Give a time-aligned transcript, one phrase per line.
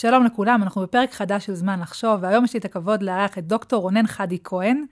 [0.00, 3.46] שלום לכולם, אנחנו בפרק חדש של זמן לחשוב, והיום יש לי את הכבוד לארח את
[3.46, 4.84] דוקטור רונן חדי כהן,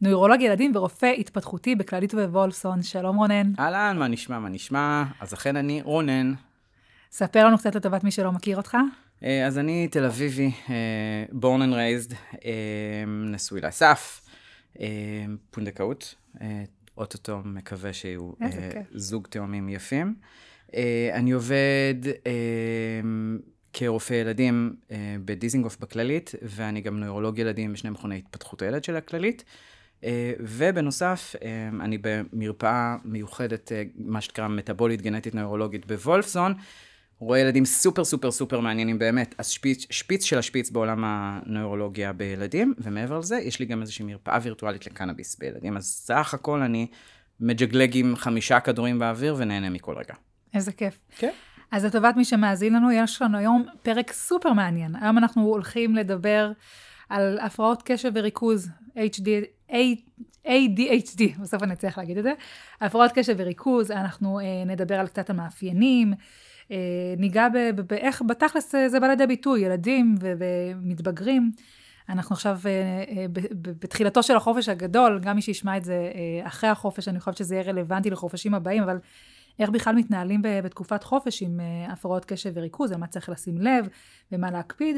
[0.00, 2.82] נוירולוג ילדים ורופא התפתחותי בכללית ובוולפסון.
[2.82, 3.52] שלום רונן.
[3.58, 5.04] אהלן, מה נשמע, מה נשמע?
[5.20, 6.34] אז אכן אני רונן.
[7.10, 8.76] ספר לנו קצת לטובת מי שלא מכיר אותך.
[9.24, 12.14] אה, אז אני תל אביבי, אה, born and raised,
[12.44, 14.28] אה, נשוי לאסף,
[15.50, 16.14] פונדקאות,
[16.96, 18.32] אוטוטו מקווה שיהיו
[18.94, 20.14] זוג תאומים יפים.
[21.14, 21.94] אני עובד
[23.78, 24.76] כרופא ילדים
[25.24, 29.44] בדיזינגוף בכללית, ואני גם נוירולוג ילדים בשני מכוני התפתחות הילד של הכללית.
[30.40, 31.34] ובנוסף,
[31.80, 36.54] אני במרפאה מיוחדת, מה שנקרא מטאבולית גנטית נוירולוגית בוולפסון,
[37.18, 42.74] רואה ילדים סופר סופר סופר מעניינים באמת, אז שפיץ, שפיץ של השפיץ בעולם הנוירולוגיה בילדים,
[42.78, 46.86] ומעבר לזה, יש לי גם איזושהי מרפאה וירטואלית לקנאביס בילדים, אז סך הכל אני
[47.40, 50.14] מג'גלג עם חמישה כדורים באוויר ונהנה מכל רגע.
[50.54, 50.98] איזה כיף.
[51.18, 51.32] כן.
[51.70, 54.96] אז לטובת מי שמאזין לנו, יש לנו היום פרק סופר מעניין.
[55.00, 56.52] היום אנחנו הולכים לדבר
[57.08, 59.28] על הפרעות קשב וריכוז, HD,
[60.46, 62.32] ADHD, בסוף אני אצליח להגיד את זה.
[62.80, 66.14] הפרעות קשב וריכוז, אנחנו אה, נדבר על קצת המאפיינים.
[66.70, 67.46] אה, ניגע
[67.86, 71.50] באיך בתכלס זה בא לידי ביטוי, ילדים ומתבגרים.
[72.08, 72.70] אנחנו עכשיו אה,
[73.16, 73.26] אה,
[73.62, 76.10] בתחילתו של החופש הגדול, גם מי שישמע את זה
[76.42, 78.98] אחרי החופש, אני חושבת שזה יהיה רלוונטי לחופשים הבאים, אבל
[79.58, 83.88] איך בכלל מתנהלים בתקופת חופש עם הפרעות קשב וריכוז, על מה צריך לשים לב
[84.32, 84.96] ומה להקפיד.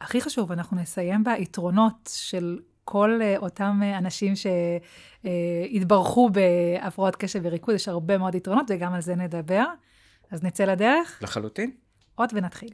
[0.00, 4.34] והכי חשוב, אנחנו נסיים ביתרונות של כל אה, אותם אה, אנשים
[5.72, 9.64] שהתברכו בהפרעות קשב וריכוז, יש הרבה מאוד יתרונות, וגם על זה נדבר.
[10.30, 11.18] אז נצא לדרך.
[11.22, 11.70] לחלוטין.
[12.14, 12.70] עוד ונתחיל.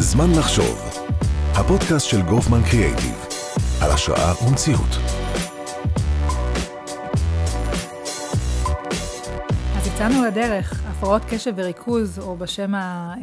[0.00, 0.78] זמן לחשוב,
[1.54, 3.23] הפודקאסט של גופמן קריאייטיב,
[3.80, 4.90] על השראה ומציאות.
[9.76, 13.14] אז יצאנו לדרך, הפרעות קשב וריכוז, או בשם ה...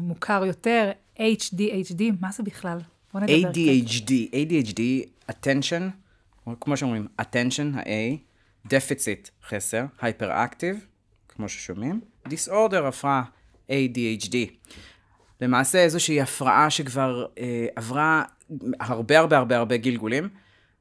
[0.00, 2.78] מוכר יותר, HDHD, מה זה בכלל?
[3.12, 4.80] בוא נדבר ADHD, ADHD,
[5.30, 5.82] attention,
[6.46, 8.16] או כמו שאומרים, attention, ה-A,
[8.68, 10.76] deficit, חסר, hyperactive,
[11.28, 13.22] כמו ששומעים, disorder, הפרעה,
[13.70, 14.36] ADHD.
[15.40, 18.24] למעשה איזושהי הפרעה שכבר אה, עברה
[18.80, 20.28] הרבה הרבה הרבה הרבה גלגולים.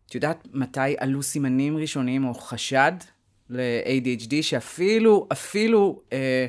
[0.06, 2.92] את יודעת מתי עלו סימנים ראשונים או חשד
[3.50, 6.46] ל-ADHD, שאפילו, אפילו אה,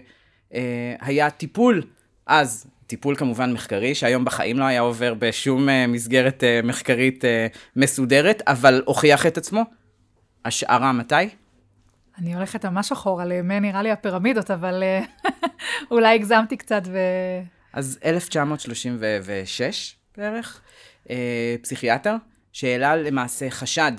[0.55, 1.83] אה, היה טיפול
[2.27, 7.59] אז, טיפול כמובן מחקרי, שהיום בחיים לא היה עובר בשום uh, מסגרת uh, מחקרית uh,
[7.77, 9.63] מסודרת, אבל הוכיח את עצמו.
[10.45, 11.15] השערה מתי?
[12.19, 14.83] אני הולכת ממש אחורה לימי, נראה לי הפירמידות, אבל
[15.91, 16.99] אולי הגזמתי קצת ו...
[17.73, 20.61] אז 1936 בערך,
[21.63, 22.17] פסיכיאטר,
[22.53, 23.93] שהעלה למעשה חשד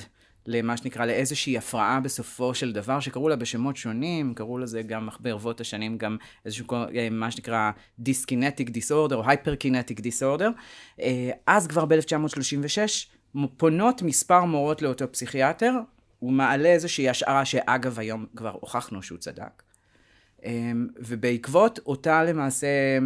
[0.45, 5.61] למה שנקרא, לאיזושהי הפרעה בסופו של דבר, שקראו לה בשמות שונים, קראו לזה גם ברבות
[5.61, 10.49] השנים גם איזשהו, אה, מה שנקרא dyskinetic disorder, או hyperkinetic disorder.
[11.47, 15.73] אז כבר ב-1936 פונות מספר מורות לאותו פסיכיאטר,
[16.19, 19.63] הוא מעלה איזושהי השערה שאגב היום כבר הוכחנו שהוא צדק.
[20.45, 22.97] אה, ובעקבות אותה למעשה אה,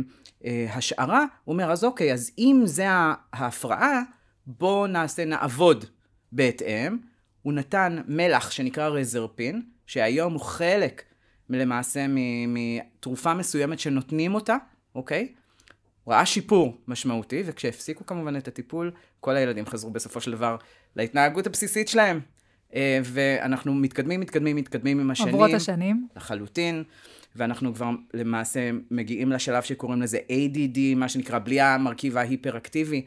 [0.44, 2.86] השערה, הוא אומר, אז אוקיי, אז אם זה
[3.34, 4.02] ההפרעה,
[4.48, 5.86] בואו נעשה, נעבוד
[6.32, 6.98] בהתאם.
[7.42, 11.04] הוא נתן מלח שנקרא רזרפין, שהיום הוא חלק
[11.50, 12.06] למעשה
[12.48, 14.56] מתרופה מסוימת שנותנים אותה,
[14.96, 15.28] אוקיי?
[16.04, 20.58] הוא ראה שיפור משמעותי, וכשהפסיקו כמובן את הטיפול, כל הילדים חזרו בסופו של דבר
[20.96, 22.20] להתנהגות הבסיסית שלהם.
[22.76, 25.34] אה, ואנחנו מתקדמים, מתקדמים, מתקדמים עם השנים.
[25.34, 26.08] עוברות השנים.
[26.16, 26.84] לחלוטין.
[27.36, 33.06] ואנחנו כבר למעשה מגיעים לשלב שקוראים לזה ADD, מה שנקרא, בלי המרכיב ההיפראקטיבי.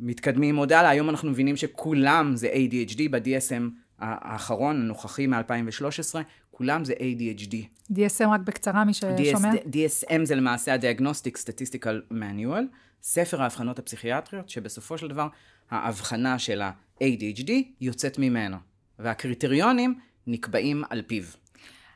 [0.00, 3.62] מתקדמים עוד הלאה, היום אנחנו מבינים שכולם זה ADHD, ב-DSM
[3.98, 6.16] האחרון, הנוכחי מ-2013,
[6.50, 7.54] כולם זה ADHD.
[7.92, 9.52] DSM רק בקצרה, מי ששומע?
[9.52, 12.62] DSM זה למעשה ה-Diagnostic Statistical Manual,
[13.02, 15.28] ספר האבחנות הפסיכיאטריות, שבסופו של דבר
[15.70, 17.50] האבחנה של ה-ADHD
[17.80, 18.56] יוצאת ממנו,
[18.98, 19.94] והקריטריונים
[20.26, 21.24] נקבעים על פיו.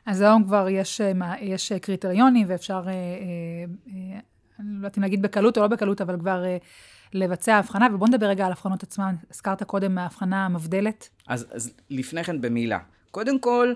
[0.05, 1.01] אז היום כבר יש,
[1.41, 2.93] יש קריטריונים ואפשר, אה, אה,
[3.87, 4.19] אה,
[4.59, 6.43] אני לא יודעת אם להגיד בקלות או לא בקלות, אבל כבר
[7.13, 9.15] לבצע הבחנה, ובואו נדבר רגע על הבחנות עצמן.
[9.31, 11.09] הזכרת קודם מההבחנה המבדלת.
[11.27, 12.79] אז, אז לפני כן במילה.
[13.11, 13.73] קודם כל,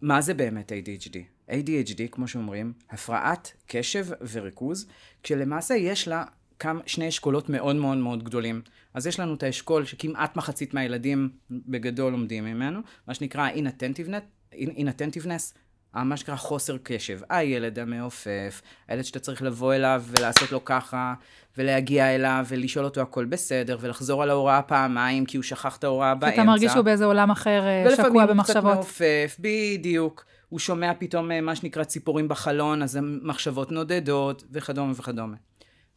[0.00, 1.16] מה זה באמת ADHD?
[1.50, 4.86] ADHD, כמו שאומרים, הפרעת קשב וריכוז,
[5.22, 6.24] כשלמעשה יש לה
[6.58, 8.62] כמה, שני אשכולות מאוד מאוד מאוד גדולים.
[8.94, 15.58] אז יש לנו את האשכול שכמעט מחצית מהילדים בגדול לומדים ממנו, מה שנקרא inattentiveness, inattentiveness
[15.94, 17.20] מה שנקרא חוסר קשב.
[17.28, 21.14] הילד המעופף, הילד שאתה צריך לבוא אליו ולעשות לו ככה,
[21.58, 26.14] ולהגיע אליו ולשאול אותו הכל בסדר, ולחזור על ההוראה פעמיים כי הוא שכח את ההוראה
[26.14, 26.34] באמצע.
[26.34, 28.28] אתה מרגיש שהוא באיזה עולם אחר, אה, שקוע במחשבות.
[28.28, 30.24] ולפעמים הוא קצת מעופף, בדיוק.
[30.48, 35.36] הוא שומע פתאום אה, מה שנקרא ציפורים בחלון, אז המחשבות נודדות, וכדומה וכדומה.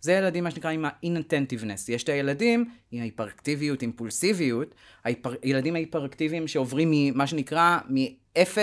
[0.01, 1.91] זה ילדים, מה שנקרא, עם ה-inattentiveness.
[1.91, 4.75] יש את הילדים עם ההיפראקטיביות, אימפולסיביות,
[5.05, 5.33] ההיפר...
[5.43, 8.57] ילדים ההיפראקטיביים שעוברים ממה שנקרא מ-0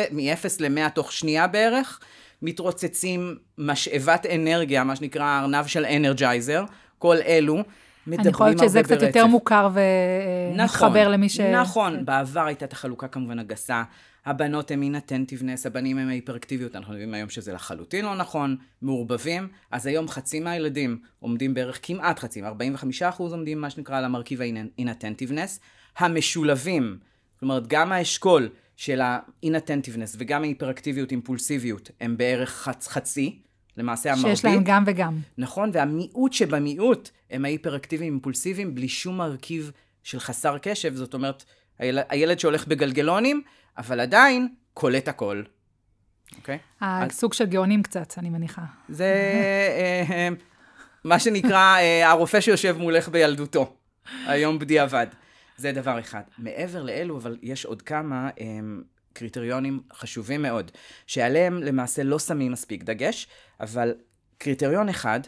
[0.60, 2.00] ל-100 תוך שנייה בערך,
[2.42, 6.64] מתרוצצים משאבת אנרגיה, מה שנקרא ארנב של אנרג'ייזר,
[6.98, 7.58] כל אלו.
[8.08, 9.30] אני חושבת שזה קצת יותר ברצף.
[9.30, 9.68] מוכר
[10.52, 11.40] ומתחבר נכון, למי ש...
[11.40, 12.04] נכון.
[12.04, 13.82] בעבר הייתה את החלוקה כמובן הגסה.
[14.26, 19.86] הבנות הם אינטנטיבנס, הבנים הם ההיפראקטיביות, אנחנו יודעים היום שזה לחלוטין לא נכון, מעורבבים, אז
[19.86, 22.46] היום חצי מהילדים עומדים בערך כמעט חצי, 45%
[23.18, 25.60] עומדים מה שנקרא על המרכיב האינטנטיבנס.
[25.98, 26.98] המשולבים,
[27.42, 33.38] אומרת גם האשכול של האינטנטיבנס וגם ההיפראקטיביות, אימפולסיביות, הם בערך חצ, חצי,
[33.76, 34.36] למעשה המרבית.
[34.36, 35.18] שיש להם גם וגם.
[35.38, 39.72] נכון, והמיעוט שבמיעוט הם ההיפראקטיביים אימפולסיביים בלי שום מרכיב
[40.02, 41.44] של חסר קשב, זאת אומרת,
[41.78, 41.98] היל...
[42.08, 43.42] הילד שהולך בגלגלונים,
[43.78, 45.42] אבל עדיין קולט הכל.
[46.36, 46.58] אוקיי?
[46.80, 48.62] הסוג של גאונים קצת, אני מניחה.
[48.88, 50.28] זה אה, אה,
[51.04, 53.76] מה שנקרא אה, הרופא שיושב מולך בילדותו,
[54.26, 55.06] היום בדיעבד.
[55.56, 56.22] זה דבר אחד.
[56.38, 58.46] מעבר לאלו, אבל יש עוד כמה אה,
[59.12, 60.70] קריטריונים חשובים מאוד,
[61.06, 63.26] שעליהם למעשה לא שמים מספיק דגש,
[63.60, 63.94] אבל
[64.38, 65.20] קריטריון אחד,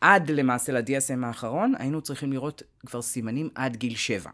[0.00, 4.30] עד למעשה ל-DSM האחרון, היינו צריכים לראות כבר סימנים עד גיל 7.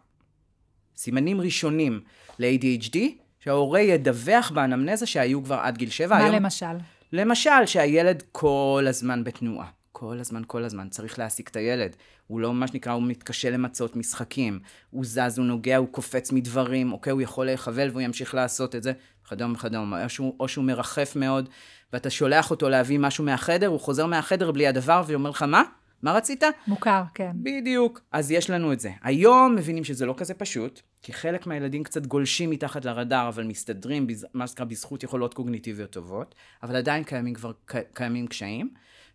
[0.99, 2.01] סימנים ראשונים
[2.39, 2.97] ל-ADHD,
[3.39, 6.17] שההורה ידווח באנמנזה שהיו כבר עד גיל 7.
[6.17, 6.35] מה היום...
[6.35, 6.65] למשל?
[7.13, 9.67] למשל, שהילד כל הזמן בתנועה.
[9.91, 10.89] כל הזמן, כל הזמן.
[10.89, 11.95] צריך להעסיק את הילד.
[12.27, 14.59] הוא לא, מה שנקרא, הוא מתקשה למצות משחקים.
[14.89, 18.83] הוא זז, הוא נוגע, הוא קופץ מדברים, אוקיי, הוא יכול להיחבל והוא ימשיך לעשות את
[18.83, 18.91] זה,
[19.25, 20.03] וכדומה וכדומה.
[20.03, 21.49] או שהוא, או שהוא מרחף מאוד,
[21.93, 25.63] ואתה שולח אותו להביא משהו מהחדר, הוא חוזר מהחדר בלי הדבר, ואומר לך, מה?
[26.01, 26.43] מה רצית?
[26.67, 27.31] מוכר, כן.
[27.43, 28.01] בדיוק.
[28.11, 28.91] אז יש לנו את זה.
[29.03, 34.07] היום מבינים שזה לא כזה פשוט, כי חלק מהילדים קצת גולשים מתחת לרדאר, אבל מסתדרים,
[34.07, 38.69] בז- מה שנקרא, בזכות יכולות קוגניטיביות טובות, אבל עדיין קיימים כבר, ק- קיימים קשיים.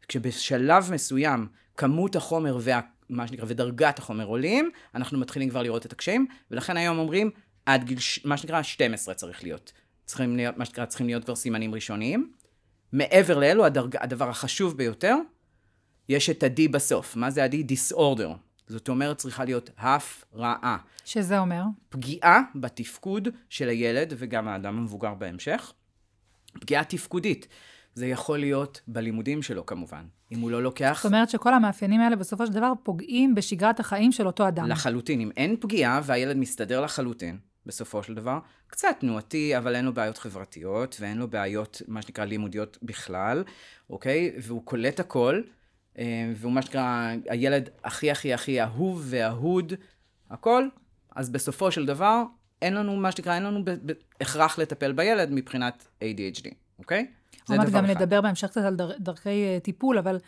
[0.08, 1.46] כשבשלב מסוים
[1.76, 2.80] כמות החומר וה...
[3.08, 7.30] מה שנקרא, ודרגת החומר עולים, אנחנו מתחילים כבר לראות את הקשיים, ולכן היום אומרים,
[7.66, 9.72] עד גיל, ש- מה שנקרא, 12 צריך להיות.
[10.06, 12.32] צריכים להיות, מה שנקרא, צריכים להיות כבר סימנים ראשוניים.
[12.92, 13.96] מעבר לאלו, הדרג...
[14.00, 15.16] הדבר החשוב ביותר,
[16.08, 17.16] יש את ה-D בסוף.
[17.16, 17.54] מה זה ה-D?
[17.54, 18.28] Disorder.
[18.66, 20.76] זאת אומרת, צריכה להיות הפרעה.
[21.04, 21.62] שזה אומר?
[21.88, 25.72] פגיעה בתפקוד של הילד וגם האדם המבוגר בהמשך.
[26.60, 27.48] פגיעה תפקודית.
[27.94, 30.04] זה יכול להיות בלימודים שלו כמובן.
[30.32, 31.00] אם הוא לא לוקח...
[31.02, 34.68] זאת אומרת שכל המאפיינים האלה בסופו של דבר פוגעים בשגרת החיים של אותו אדם.
[34.68, 35.20] לחלוטין.
[35.20, 40.18] אם אין פגיעה והילד מסתדר לחלוטין, בסופו של דבר, קצת תנועתי, אבל אין לו בעיות
[40.18, 43.44] חברתיות, ואין לו בעיות, מה שנקרא, לימודיות בכלל,
[43.90, 44.32] אוקיי?
[44.42, 45.40] והוא קולט הכל,
[46.36, 49.72] והוא מה שנקרא, הילד הכי הכי הכי אהוב ואהוד,
[50.30, 50.68] הכל,
[51.16, 52.22] אז בסופו של דבר,
[52.62, 53.64] אין לנו, מה שנקרא, אין לנו
[54.20, 56.48] הכרח לטפל בילד מבחינת ADHD,
[56.78, 57.06] אוקיי?
[57.46, 58.02] זה עוד מעט דבר גם אחד.
[58.02, 60.20] נדבר בהמשך קצת על דר, דרכי אה, טיפול, אבל אה,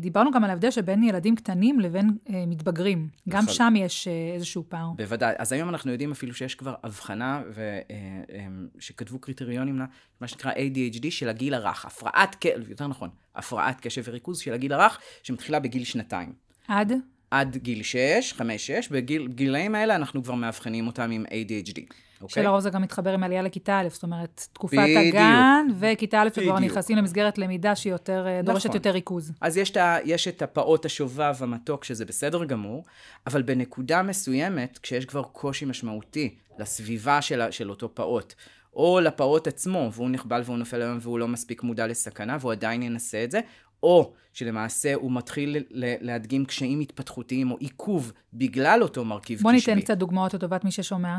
[0.00, 3.08] דיברנו גם על ההבדל שבין ילדים קטנים לבין אה, מתבגרים.
[3.28, 3.54] גם נכון.
[3.54, 4.90] שם יש אה, איזשהו פער.
[4.96, 5.34] בוודאי.
[5.38, 8.46] אז היום אנחנו יודעים אפילו שיש כבר הבחנה, ו, אה, אה,
[8.78, 11.84] שכתבו קריטריונים למה שנקרא ADHD של הגיל הרך.
[11.84, 16.32] הפרעת, יותר נכון, הפרעת קשב וריכוז של הגיל הרך, שמתחילה בגיל שנתיים.
[16.68, 16.92] עד?
[17.30, 18.42] עד גיל 6, 5-6,
[18.90, 21.80] בגילאים האלה אנחנו כבר מאבחנים אותם עם ADHD.
[22.20, 22.42] אוקיי?
[22.42, 25.14] שלרוב זה גם מתחבר עם עלייה לכיתה א', זאת אומרת, תקופת בדיוק.
[25.14, 26.70] הגן וכיתה א', שכבר בדיוק.
[26.70, 28.76] נכנסים למסגרת למידה שהיא יותר, אה, דורשת נכון.
[28.76, 29.32] יותר ריכוז.
[29.40, 32.84] אז יש את, ה, יש את הפעוט השובב המתוק, שזה בסדר גמור,
[33.26, 38.34] אבל בנקודה מסוימת, כשיש כבר קושי משמעותי לסביבה של, של אותו פעוט,
[38.74, 42.82] או לפעוט עצמו, והוא נחבל והוא נופל היום והוא לא מספיק מודע לסכנה, והוא עדיין
[42.82, 43.40] ינסה את זה,
[43.82, 45.56] או שלמעשה הוא מתחיל
[46.00, 49.74] להדגים קשיים התפתחותיים או עיכוב בגלל אותו מרכיב בוא קשבי.
[49.74, 51.18] ניתן קצת דוגמאות לטובת מי ששומע.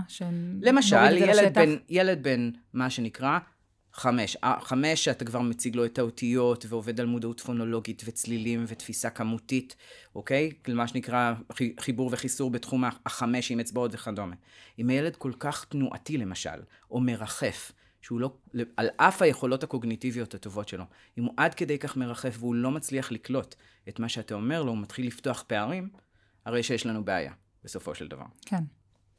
[0.61, 1.53] למשל, ילד.
[1.57, 3.39] בן, ילד בן, מה שנקרא,
[3.93, 4.37] חמש.
[4.61, 9.75] חמש, שאתה כבר מציג לו את האותיות, ועובד על מודעות פונולוגית, וצלילים, ותפיסה כמותית,
[10.15, 10.51] אוקיי?
[10.67, 14.35] מה שנקרא חי- חיבור וחיסור בתחום החמש עם אצבעות וכדומה.
[14.79, 16.59] אם הילד כל כך תנועתי, למשל,
[16.91, 18.31] או מרחף, שהוא לא,
[18.77, 20.83] על אף היכולות הקוגניטיביות הטובות שלו,
[21.17, 23.55] אם הוא עד כדי כך מרחף והוא לא מצליח לקלוט
[23.89, 25.89] את מה שאתה אומר לו, הוא מתחיל לפתוח פערים,
[26.45, 28.25] הרי שיש לנו בעיה, בסופו של דבר.
[28.45, 28.63] כן.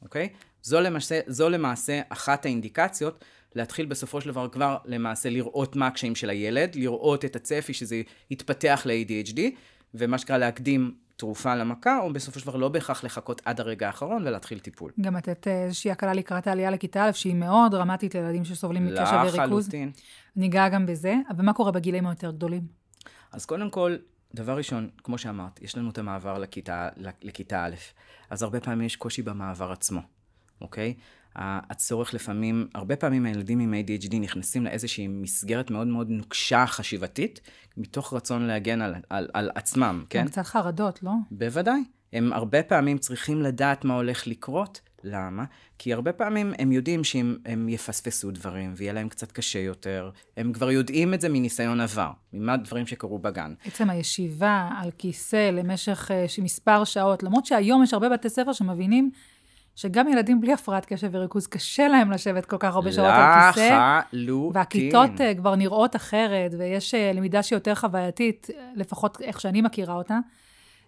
[0.03, 0.29] אוקיי?
[0.63, 6.15] זו למעשה, זו למעשה אחת האינדיקציות להתחיל בסופו של דבר כבר למעשה לראות מה הקשיים
[6.15, 9.41] של הילד, לראות את הצפי שזה יתפתח ל-ADHD,
[9.95, 14.27] ומה שקרה להקדים תרופה למכה, או בסופו של דבר לא בהכרח לחכות עד הרגע האחרון
[14.27, 14.93] ולהתחיל טיפול.
[15.01, 19.17] גם לתת אה, איזושהי הקלה לקראת העלייה לכיתה א', שהיא מאוד דרמטית לילדים שסובלים מקשב
[19.23, 19.35] וריכוז.
[19.35, 19.91] לחלוטין.
[20.37, 22.63] ניגע גם בזה, אבל מה קורה בגילאים היותר גדולים?
[23.33, 23.97] אז קודם כל,
[24.35, 26.89] דבר ראשון, כמו שאמרת, יש לנו את המעבר לכיתה,
[27.23, 27.75] לכיתה א',
[28.31, 30.01] אז הרבה פעמים יש קושי במעבר עצמו,
[30.61, 30.95] אוקיי?
[31.37, 37.41] הצורך לפעמים, הרבה פעמים הילדים עם ADHD נכנסים לאיזושהי מסגרת מאוד מאוד נוקשה חשיבתית,
[37.77, 40.27] מתוך רצון להגן על, על, על עצמם, כן?
[40.27, 41.13] קצת חרדות, לא?
[41.31, 41.81] בוודאי.
[42.13, 44.81] הם הרבה פעמים צריכים לדעת מה הולך לקרות.
[45.05, 45.45] למה?
[45.79, 50.53] כי הרבה פעמים הם יודעים שאם הם יפספסו דברים ויהיה להם קצת קשה יותר, הם
[50.53, 53.55] כבר יודעים את זה מניסיון עבר, ממה דברים שקרו בגן.
[53.65, 59.11] עצם הישיבה על כיסא למשך uh, מספר שעות, למרות שהיום יש הרבה בתי ספר שמבינים
[59.81, 64.01] שגם ילדים בלי הפרעת קשב וריכוז, קשה להם לשבת כל כך הרבה שעות על כיסא.
[64.13, 64.51] לחלוטין.
[64.55, 69.95] והכיתות uh, כבר נראות אחרת, ויש uh, למידה שהיא יותר חווייתית, לפחות איך שאני מכירה
[69.95, 70.19] אותה.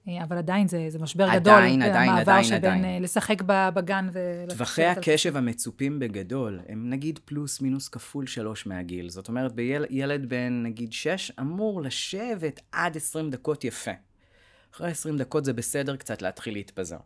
[0.08, 2.84] אה, אבל עדיין זה, זה משבר עדיין, גדול, עדיין, עדיין, המעבר שבין עדיין.
[2.84, 4.44] אה, לשחק בגן ו...
[4.49, 9.08] טווחי הקשב המצופים בגדול, הם נגיד פלוס מינוס כפול שלוש מהגיל.
[9.08, 13.90] זאת אומרת, בילד ביל, בן נגיד שש אמור לשבת עד 20 דקות יפה.
[14.75, 16.99] אחרי 20 דקות זה בסדר קצת להתחיל להתפזר.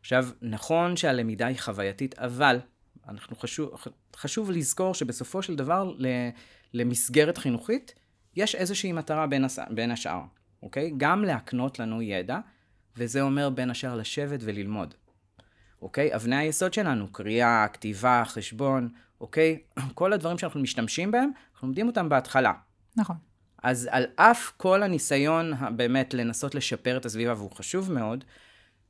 [0.00, 2.58] עכשיו, נכון שהלמידה היא חווייתית, אבל
[3.08, 3.70] אנחנו חשוב,
[4.16, 5.92] חשוב לזכור שבסופו של דבר
[6.74, 7.94] למסגרת חינוכית,
[8.36, 9.58] יש איזושהי מטרה בין, הש...
[9.70, 10.20] בין השאר.
[10.62, 10.92] אוקיי?
[10.96, 12.38] גם להקנות לנו ידע,
[12.96, 14.94] וזה אומר בין השאר לשבת וללמוד.
[15.82, 16.14] אוקיי?
[16.14, 18.88] אבני היסוד שלנו, קריאה, כתיבה, חשבון,
[19.20, 19.58] אוקיי?
[19.94, 22.52] כל הדברים שאנחנו משתמשים בהם, אנחנו לומדים אותם בהתחלה.
[22.96, 23.16] נכון.
[23.62, 28.24] אז על אף כל הניסיון באמת לנסות לשפר את הסביבה, והוא חשוב מאוד,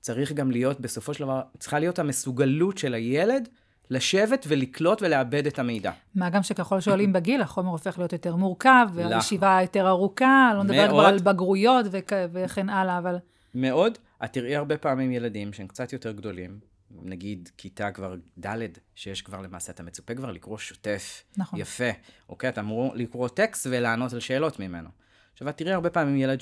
[0.06, 3.48] צריך גם להיות, בסופו של דבר, צריכה להיות המסוגלות של הילד
[3.90, 5.92] לשבת ולקלוט ולעבד את המידע.
[6.14, 10.88] מה גם שככל שעולים בגיל, החומר הופך להיות יותר מורכב, והישיבה יותר ארוכה, לא נדבר
[10.88, 11.86] כבר על בגרויות
[12.32, 13.16] וכן הלאה, אבל...
[13.54, 13.98] מאוד.
[14.24, 16.58] את תראי הרבה פעמים ילדים שהם קצת יותר גדולים,
[17.02, 18.14] נגיד כיתה כבר
[18.46, 21.22] ד', שיש כבר למעשה, אתה מצופה כבר לקרוא שוטף.
[21.36, 21.60] נכון.
[21.60, 21.90] יפה.
[22.28, 24.88] אוקיי, אתה אמור לקרוא טקסט ולענות על שאלות ממנו.
[25.32, 26.40] עכשיו, את תראי הרבה פעמים ילד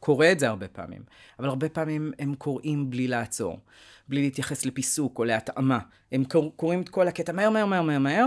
[0.00, 0.04] ש...
[0.04, 1.02] קורא את זה הרבה פעמים,
[1.38, 3.58] אבל הרבה פעמים הם קוראים בלי לעצור.
[4.08, 5.78] בלי להתייחס לפיסוק או להתאמה.
[6.12, 6.24] הם
[6.56, 8.26] קוראים את כל הקטע מהר, מהר, מהר, מהר, מהר,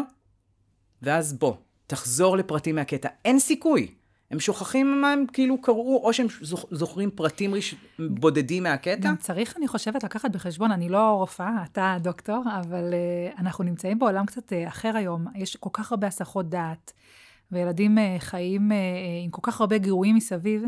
[1.01, 1.53] ואז בוא,
[1.87, 3.09] תחזור לפרטים מהקטע.
[3.25, 3.93] אין סיכוי.
[4.31, 6.27] הם שוכחים מה הם כאילו קראו, או שהם
[6.71, 7.75] זוכרים פרטים ראש...
[7.99, 9.09] בודדים מהקטע.
[9.09, 13.99] גם צריך, אני חושבת, לקחת בחשבון, אני לא רופאה, אתה דוקטור, אבל uh, אנחנו נמצאים
[13.99, 15.25] בעולם קצת uh, אחר היום.
[15.35, 16.93] יש כל כך הרבה הסחות דעת,
[17.51, 18.73] וילדים uh, חיים uh,
[19.23, 20.63] עם כל כך הרבה גירויים מסביב,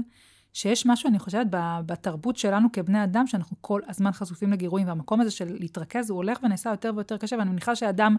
[0.55, 1.47] שיש משהו, אני חושבת,
[1.85, 6.39] בתרבות שלנו כבני אדם, שאנחנו כל הזמן חשופים לגירויים, והמקום הזה של להתרכז, הוא הולך
[6.43, 8.15] ונעשה יותר ויותר קשה, ואני מניחה שאדם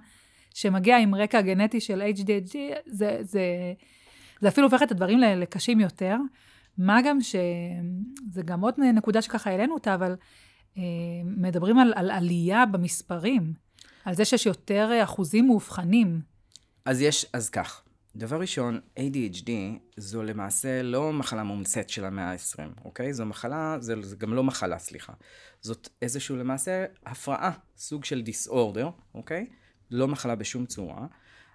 [0.55, 3.73] שמגיע עם רקע גנטי של HDHD, זה, זה,
[4.40, 6.16] זה אפילו הופך את הדברים לקשים יותר.
[6.78, 10.16] מה גם שזה גם עוד נקודה שככה העלינו אותה, אבל
[10.78, 10.83] אה,
[11.25, 13.52] מדברים על, על עלייה במספרים,
[14.05, 16.21] על זה שיש יותר אחוזים מאובחנים.
[16.85, 17.83] אז יש, אז כך.
[18.16, 19.50] דבר ראשון, ADHD
[19.96, 23.12] זו למעשה לא מחלה מומצאת של המאה ה-20, אוקיי?
[23.12, 25.12] זו מחלה, זה, זה גם לא מחלה, סליחה.
[25.61, 29.46] זאת איזשהו למעשה הפרעה, סוג של דיסאורדר, אוקיי?
[29.90, 31.06] לא מחלה בשום צורה,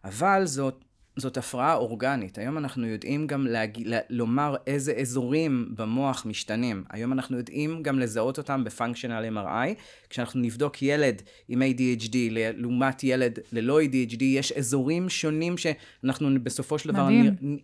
[0.03, 0.83] אבל זאת
[1.15, 2.37] זאת הפרעה אורגנית.
[2.37, 3.77] היום אנחנו יודעים גם להג...
[4.09, 6.83] לומר איזה אזורים במוח משתנים.
[6.89, 9.81] היום אנחנו יודעים גם לזהות אותם בפונקשיונל MRI.
[10.09, 16.89] כשאנחנו נבדוק ילד עם ADHD לעומת ילד ללא ADHD, יש אזורים שונים שאנחנו בסופו של
[16.89, 17.57] דבר נ...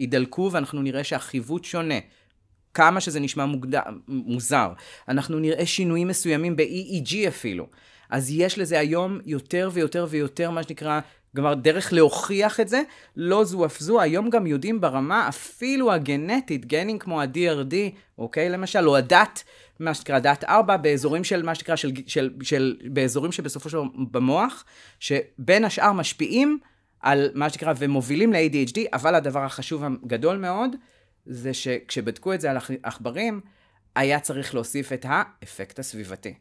[0.00, 1.98] ידלקו ואנחנו נראה שהחיווט שונה.
[2.74, 3.80] כמה שזה נשמע מוגד...
[4.08, 4.72] מוזר.
[5.08, 7.66] אנחנו נראה שינויים מסוימים ב-EEG אפילו.
[8.10, 11.00] אז יש לזה היום יותר ויותר ויותר, מה שנקרא,
[11.36, 12.82] כלומר, דרך להוכיח את זה,
[13.16, 17.74] לא זו אף זו, היום גם יודעים ברמה אפילו הגנטית, גנים כמו ה-DRD,
[18.18, 19.44] אוקיי, למשל, או הדת,
[19.80, 23.86] מה שנקרא דת 4, באזורים של, מה שנקרא, של, של, של, באזורים שבסופו של דבר
[24.10, 24.64] במוח,
[25.00, 26.58] שבין השאר משפיעים
[27.00, 30.76] על מה שנקרא, ומובילים ל-ADHD, אבל הדבר החשוב הגדול מאוד,
[31.26, 33.40] זה שכשבדקו את זה על עכברים,
[33.96, 36.34] היה צריך להוסיף את האפקט הסביבתי.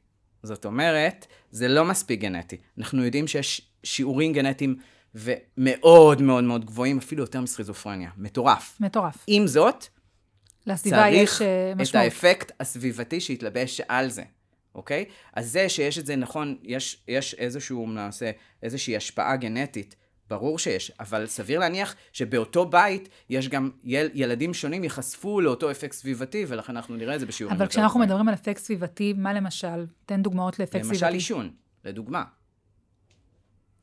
[0.43, 2.57] זאת אומרת, זה לא מספיק גנטי.
[2.77, 4.75] אנחנו יודעים שיש שיעורים גנטיים
[5.15, 8.09] ומאוד מאוד מאוד גבוהים, אפילו יותר מסכיזופרניה.
[8.17, 8.77] מטורף.
[8.79, 9.23] מטורף.
[9.27, 9.85] עם זאת,
[10.67, 11.77] לסביבה יש אה, משמעות.
[11.77, 14.23] צריך את האפקט הסביבתי שיתלבש על זה,
[14.75, 15.05] אוקיי?
[15.33, 18.31] אז זה שיש את זה, נכון, יש, יש איזשהו, נעשה,
[18.63, 19.95] איזושהי השפעה גנטית
[20.31, 25.93] ברור שיש, אבל סביר להניח שבאותו בית יש גם יל, ילדים שונים ייחשפו לאותו אפקט
[25.93, 28.09] סביבתי, ולכן אנחנו נראה את זה בשיעורים אבל כשאנחנו גבוהים.
[28.09, 29.85] מדברים על אפקט סביבתי, מה למשל?
[30.05, 31.05] תן דוגמאות לאפקט למשל סביבתי.
[31.05, 31.49] למשל עישון,
[31.85, 32.23] לדוגמה.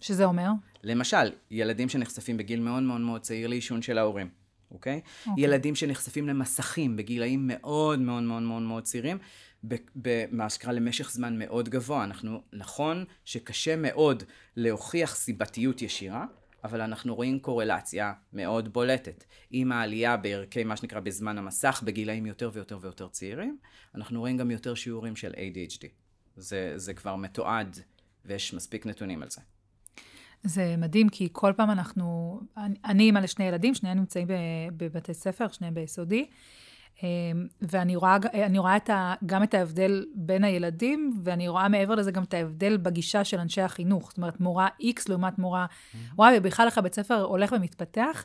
[0.03, 0.49] שזה אומר?
[0.85, 4.29] למשל, ילדים שנחשפים בגיל מאוד מאוד מאוד צעיר לעישון של ההורים,
[4.71, 5.01] אוקיי?
[5.27, 5.45] אוקיי.
[5.45, 9.19] ילדים שנחשפים למסכים בגילאים מאוד מאוד מאוד מאוד מאוד צעירים,
[9.97, 12.05] במה למשך זמן מאוד גבוה.
[12.05, 14.23] אנחנו, נכון שקשה מאוד
[14.57, 16.27] להוכיח סיבתיות ישירה,
[16.65, 19.25] אבל אנחנו רואים קורלציה מאוד בולטת.
[19.51, 23.59] עם העלייה בערכי מה שנקרא בזמן המסך בגילאים יותר ויותר ויותר צעירים,
[23.95, 25.87] אנחנו רואים גם יותר שיעורים של ADHD.
[26.37, 27.79] זה, זה כבר מתועד
[28.25, 29.41] ויש מספיק נתונים על זה.
[30.43, 32.41] זה מדהים, כי כל פעם אנחנו...
[32.85, 34.27] אני, אימא לשני ילדים, שניהם נמצאים
[34.77, 36.31] בבתי ספר, שניהם ביסודי.
[37.03, 41.95] אמ, ואני רואה, אני רואה את ה, גם את ההבדל בין הילדים, ואני רואה מעבר
[41.95, 44.09] לזה גם את ההבדל בגישה של אנשי החינוך.
[44.09, 45.67] זאת אומרת, מורה X לעומת מורה
[46.19, 48.25] Y, ובכלל איך הבית ספר הולך ומתפתח.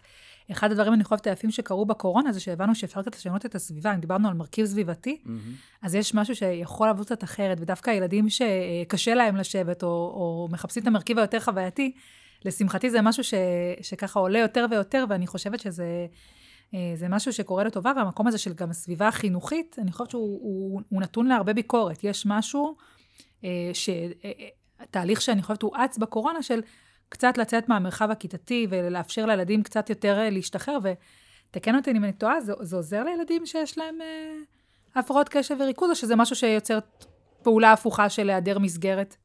[0.52, 3.94] אחד הדברים, אני חושבת, היפים שקרו בקורונה, זה שהבנו שאפשר קצת לשנות את הסביבה.
[3.94, 5.22] אם דיברנו על מרכיב סביבתי,
[5.82, 10.84] אז יש משהו שיכול לעבוד קצת אחרת, ודווקא הילדים שקשה להם לשבת, או, או מחפשים
[10.84, 11.92] את המרכיב היותר חווייתי,
[12.46, 13.34] לשמחתי זה משהו ש,
[13.82, 16.06] שככה עולה יותר ויותר, ואני חושבת שזה אה,
[16.96, 21.02] זה משהו שקורה לטובה, והמקום הזה של גם הסביבה החינוכית, אני חושבת שהוא הוא, הוא
[21.02, 22.04] נתון להרבה ביקורת.
[22.04, 22.76] יש משהו,
[23.44, 24.32] אה, ש, אה,
[24.92, 26.62] תהליך שאני חושבת הוא אץ בקורונה, של
[27.10, 32.54] קצת לצאת מהמרחב הכיתתי ולאפשר לילדים קצת יותר להשתחרר, ותקן אותי אם אני טועה, זה,
[32.62, 34.36] זה עוזר לילדים שיש להם אה,
[34.96, 36.80] הפרעות קשב וריכוז, או שזה משהו שיוצר
[37.44, 39.16] פעולה הפוכה של היעדר מסגרת?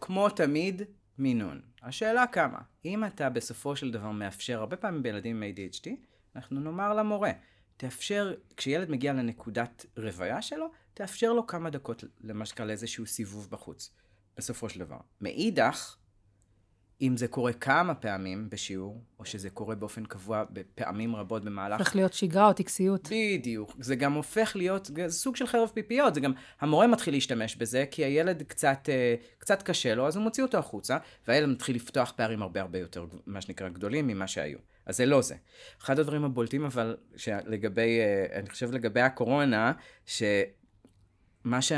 [0.00, 0.82] כמו תמיד,
[1.18, 1.60] מינון.
[1.82, 2.58] השאלה כמה.
[2.84, 7.30] אם אתה בסופו של דבר מאפשר, הרבה פעמים בילדים עם ADHD, אנחנו נאמר למורה,
[7.76, 13.90] תאפשר, כשילד מגיע לנקודת רוויה שלו, תאפשר לו כמה דקות, למה לאיזשהו סיבוב בחוץ,
[14.36, 14.98] בסופו של דבר.
[15.20, 15.96] מאידך,
[17.00, 21.80] אם זה קורה כמה פעמים בשיעור, או שזה קורה באופן קבוע בפעמים רבות במהלך...
[21.80, 23.08] הופך להיות שגרה או טקסיות.
[23.10, 23.76] בדיוק.
[23.80, 26.14] זה גם הופך להיות זה סוג של חרב פיפיות.
[26.14, 30.24] זה גם, המורה מתחיל להשתמש בזה, כי הילד קצת, אה, קצת קשה לו, אז הוא
[30.24, 34.58] מוציא אותו החוצה, והילד מתחיל לפתוח פערים הרבה הרבה יותר, מה שנקרא, גדולים ממה שהיו.
[34.88, 35.34] אז זה לא זה.
[35.82, 39.72] אחד הדברים הבולטים, אבל, שלגבי, אה, אני חושב לגבי הקורונה,
[40.06, 41.72] שמה ש...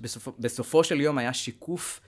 [0.00, 2.00] בסופו, בסופו של יום היה שיקוף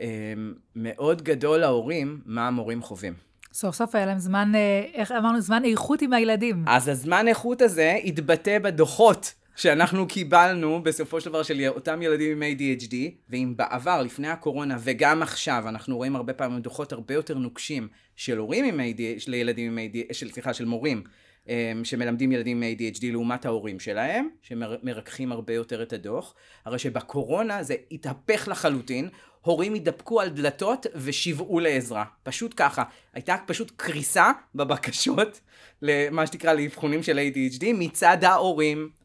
[0.00, 3.14] אמ, מאוד גדול להורים, מה המורים חווים.
[3.52, 6.64] סוף סוף היה להם זמן, אה, איך אמרנו, זמן איכות עם הילדים.
[6.68, 12.58] אז הזמן איכות הזה התבטא בדוחות שאנחנו קיבלנו בסופו של דבר של אותם ילדים עם
[12.58, 12.94] ADHD,
[13.28, 18.38] ואם בעבר, לפני הקורונה וגם עכשיו, אנחנו רואים הרבה פעמים דוחות הרבה יותר נוקשים של
[18.38, 21.02] הורים עם ADHD, של ילדים עם ADHD, של, סליחה, של מורים.
[21.48, 26.34] אמ, שמלמדים ילדים עם ADHD לעומת ההורים שלהם, שמרככים הרבה יותר את הדוח.
[26.64, 29.08] הרי שבקורונה זה התהפך לחלוטין,
[29.40, 32.04] הורים התדפקו על דלתות ושיוועו לעזרה.
[32.22, 32.82] פשוט ככה.
[33.12, 35.40] הייתה פשוט קריסה בבקשות,
[35.82, 39.03] למה שנקרא לאבחונים של ADHD, מצד ההורים.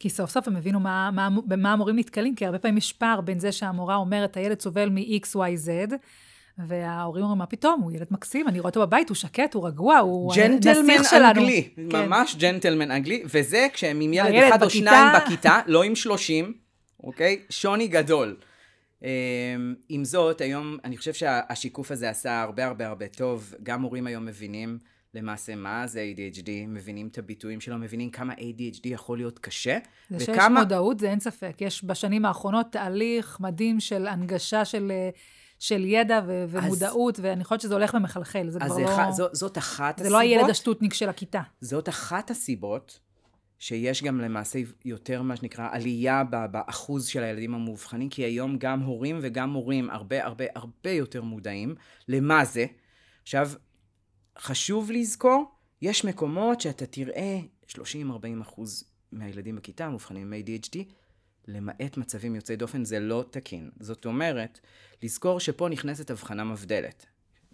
[0.00, 3.20] כי סוף סוף הם הבינו מה, מה, במה המורים נתקלים, כי הרבה פעמים יש פער
[3.20, 5.94] בין זה שהמורה אומרת, הילד סובל מ-X, Y, Z,
[6.66, 9.98] וההורים אומרים, מה פתאום, הוא ילד מקסים, אני רואה אותו בבית, הוא שקט, הוא רגוע,
[9.98, 11.24] הוא הנסיך שלנו.
[11.24, 12.06] ג'נטלמן אנגלי, כן.
[12.08, 14.64] ממש ג'נטלמן אנגלי, וזה כשהם עם ילד אחד בכיתה...
[14.64, 16.52] או שניים בכיתה, לא עם שלושים,
[17.04, 17.40] אוקיי?
[17.50, 18.36] שוני גדול.
[19.02, 19.08] אמ,
[19.88, 23.54] עם זאת, היום אני חושב שהשיקוף הזה עשה הרבה הרבה הרבה טוב.
[23.62, 24.78] גם הורים היום מבינים
[25.14, 29.78] למעשה מה זה ADHD, מבינים את הביטויים שלו, מבינים כמה ADHD יכול להיות קשה.
[30.10, 30.34] זה וכמה...
[30.34, 31.56] שיש מודעות, זה אין ספק.
[31.60, 34.92] יש בשנים האחרונות תהליך מדהים של הנגשה של...
[35.58, 38.94] של ידע ו- ומודעות, אז, ואני חושבת שזה הולך ומחלחל, זה כבר לא...
[38.94, 40.04] אחד, זו, זאת אחת זה הסיבות...
[40.04, 41.40] זה לא הילד השטוטניק של הכיתה.
[41.60, 43.00] זאת אחת הסיבות
[43.58, 49.18] שיש גם למעשה יותר מה שנקרא עלייה באחוז של הילדים המאובחנים, כי היום גם הורים
[49.22, 51.74] וגם מורים הרבה הרבה הרבה יותר מודעים
[52.08, 52.66] למה זה.
[53.22, 53.50] עכשיו,
[54.38, 55.44] חשוב לזכור,
[55.82, 57.76] יש מקומות שאתה תראה 30-40
[58.42, 60.76] אחוז מהילדים בכיתה מאובחנים עם ADHD,
[61.48, 63.70] למעט מצבים יוצאי דופן, זה לא תקין.
[63.80, 64.60] זאת אומרת,
[65.02, 67.06] לזכור שפה נכנסת הבחנה מבדלת.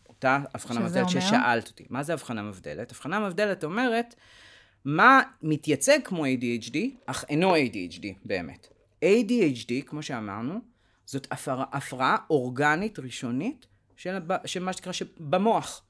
[0.09, 1.21] אותה הבחנה מבדלת אומר?
[1.21, 1.85] ששאלת אותי.
[1.91, 2.91] מה זה הבחנה מבדלת?
[2.91, 4.15] הבחנה מבדלת אומרת,
[4.85, 8.69] מה מתייצג כמו ADHD, אך אינו ADHD באמת.
[9.05, 10.61] ADHD, כמו שאמרנו,
[11.07, 15.83] זאת הפרעה, הפרעה אורגנית ראשונית של, של מה שנקרא במוח.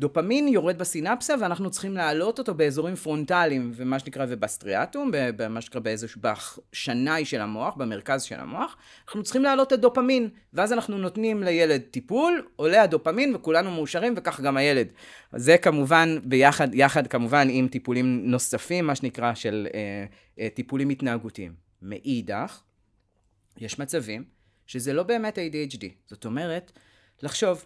[0.00, 6.20] דופמין יורד בסינפסה ואנחנו צריכים להעלות אותו באזורים פרונטליים ומה שנקרא ובסטריאטום, במה שנקרא באיזשהו
[6.20, 11.80] בשנאי של המוח, במרכז של המוח, אנחנו צריכים להעלות את הדופמין ואז אנחנו נותנים לילד
[11.80, 14.86] טיפול, עולה הדופמין וכולנו מאושרים וכך גם הילד.
[15.32, 20.04] זה כמובן ביחד, יחד כמובן עם טיפולים נוספים, מה שנקרא של אה,
[20.38, 21.52] אה, טיפולים התנהגותיים.
[21.82, 22.60] מאידך,
[23.58, 24.24] יש מצבים
[24.66, 26.72] שזה לא באמת ADHD, זאת אומרת,
[27.22, 27.64] לחשוב,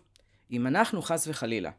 [0.50, 1.70] אם אנחנו חס וחלילה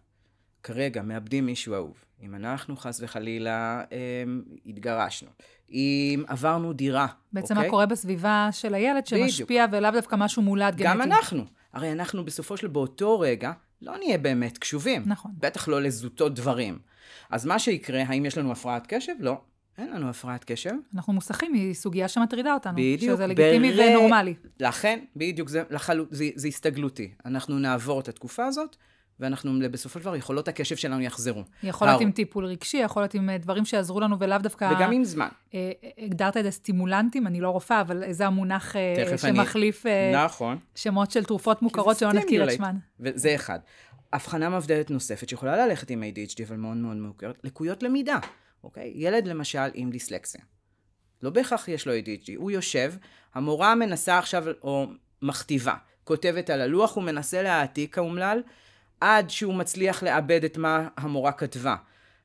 [0.65, 4.23] כרגע מאבדים מישהו אהוב, אם אנחנו חס וחלילה אה,
[4.65, 5.30] התגרשנו,
[5.69, 7.67] אם עברנו דירה, בעצם אוקיי?
[7.67, 9.80] מה קורה בסביבה של הילד שמשפיע בדיוק.
[9.82, 10.84] ולאו דווקא משהו מולד גנטי.
[10.84, 11.45] גם אנחנו.
[11.73, 13.51] הרי אנחנו בסופו של באותו רגע
[13.82, 15.04] לא נהיה באמת קשובים.
[15.06, 15.32] נכון.
[15.38, 16.80] בטח לא לזוטות דברים.
[17.30, 19.13] אז מה שיקרה, האם יש לנו הפרעת קשב?
[19.19, 19.41] לא.
[19.78, 20.73] אין לנו הפרעת קשב.
[20.95, 22.73] אנחנו מוסכים היא סוגיה שמטרידה אותנו.
[22.73, 23.15] בדיוק.
[23.15, 23.84] שזה לגיטימי בר...
[23.89, 24.34] ונורמלי.
[24.60, 26.06] לכן, בדיוק, זה, לחלו...
[26.12, 27.12] זה, זה הסתגלותי.
[27.25, 28.75] אנחנו נעבור את התקופה הזאת,
[29.19, 31.43] ואנחנו בסופו של דבר, יכולות הקשב שלנו יחזרו.
[31.63, 34.73] יכול להיות עם טיפול רגשי, יכול להיות עם אה, דברים שיעזרו לנו ולאו דווקא...
[34.75, 35.28] וגם עם זמן.
[35.54, 38.75] אה, הגדרת את זה סטימולנטים, אני לא רופאה, אבל זה המונח
[39.17, 39.86] שמחליף...
[39.86, 40.25] אני...
[40.25, 40.58] נכון.
[40.75, 42.75] שמות של תרופות מוכרות שלא נכיר את שמן.
[42.99, 43.60] וזה אחד.
[44.13, 48.17] הבחנה מבדלת נוספת שיכולה ללכת עם ADHD, אבל מאוד מאוד מוכרת, לקויות למידה,
[48.63, 48.91] אוקיי?
[48.95, 50.41] ילד למשל עם דיסלקסיה.
[51.23, 52.93] לא בהכרח יש לו ADHD, הוא יושב,
[53.34, 54.88] המורה מנסה עכשיו, או
[55.21, 55.73] מכתיבה,
[56.04, 58.41] כותבת על הלוח, הוא מנסה להעתיק האומלל,
[59.01, 61.75] עד שהוא מצליח לאבד את מה המורה כתבה,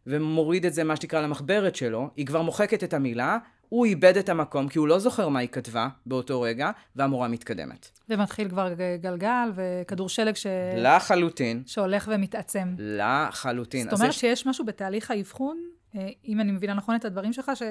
[0.06, 4.28] ומוריד את זה, מה שנקרא, למחברת שלו, היא כבר מוחקת את המילה, הוא איבד את
[4.28, 7.90] המקום, כי הוא לא זוכר מה היא כתבה באותו רגע, והמורה מתקדמת.
[8.08, 10.46] ומתחיל כבר גלגל וכדור שלג ש...
[10.76, 11.62] לחלוטין.
[11.66, 12.74] שהולך ומתעצם.
[12.78, 13.90] לחלוטין.
[13.90, 15.62] זאת אומרת שיש משהו בתהליך האבחון,
[15.96, 17.62] אה, אם אני מבינה נכון את הדברים שלך, ש...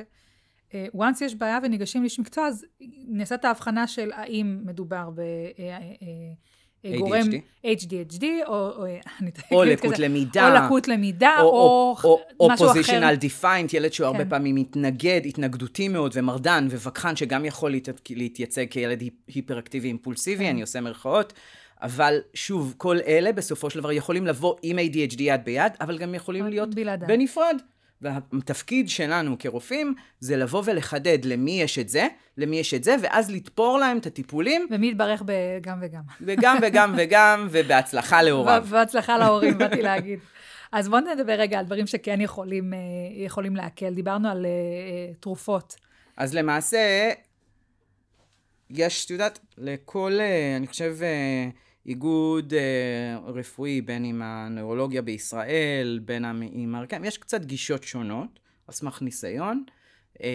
[0.74, 2.66] אה, once יש בעיה וניגשים לאיש מקצוע, אז
[3.08, 6.36] נעשית ההבחנה של האם מדובר בגורם
[6.86, 8.86] HDHD, או, או,
[9.52, 12.72] או לקות כזה, למידה, או לקות למידה, או, או, או, או משהו אחר.
[12.72, 14.16] או פוזיציונל defiant, ילד שהוא כן.
[14.16, 20.50] הרבה פעמים מתנגד, התנגדותי מאוד, ומרדן, ווכחן, שגם יכול להת, להתייצג כילד היפראקטיבי אימפולסיבי, כן.
[20.50, 21.34] אני עושה מרכאות.
[21.82, 26.16] אבל שוב, כל אלה בסופו של דבר יכולים לבוא עם ADHD יד ביד, אבל גם
[26.16, 27.08] יכולים להיות בלעדה.
[27.08, 27.56] בנפרד.
[28.02, 32.08] והתפקיד שלנו כרופאים זה לבוא ולחדד למי יש את זה,
[32.38, 34.68] למי יש את זה, ואז לתפור להם את הטיפולים.
[34.72, 36.02] ומי יתברך בגם וגם.
[36.22, 38.66] וגם וגם וגם, ובהצלחה להוריו.
[38.70, 40.20] בהצלחה להורים, באתי להגיד.
[40.72, 42.80] אז בואו נדבר רגע על דברים שכן יכולים, אה,
[43.26, 43.94] יכולים להקל.
[43.94, 45.76] דיברנו על uh, תרופות.
[46.18, 47.12] אז למעשה,
[48.70, 50.98] יש, את יודעת, לכל, uh, אני חושב...
[51.00, 58.40] Uh, איגוד אה, רפואי, בין עם הנאורולוגיה בישראל, בין עם הרקעים, יש קצת גישות שונות,
[58.68, 59.64] על סמך ניסיון.
[60.24, 60.30] אה,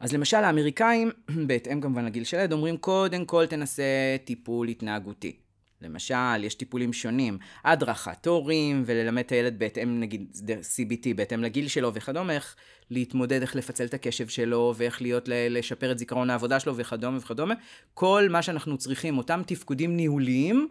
[0.00, 1.10] אז למשל האמריקאים,
[1.46, 5.36] בהתאם כמובן לגיל של ילד, אומרים קודם כל תנסה טיפול התנהגותי.
[5.82, 10.36] למשל, יש טיפולים שונים, הדרכת הורים, וללמד את הילד בהתאם, נגיד,
[10.76, 12.56] CBT, בהתאם לגיל שלו וכדומה, איך
[12.90, 17.54] להתמודד, איך לפצל את הקשב שלו, ואיך להיות, לשפר את זיכרון העבודה שלו וכדומה וכדומה.
[17.94, 20.68] כל מה שאנחנו צריכים, אותם תפקודים ניהוליים,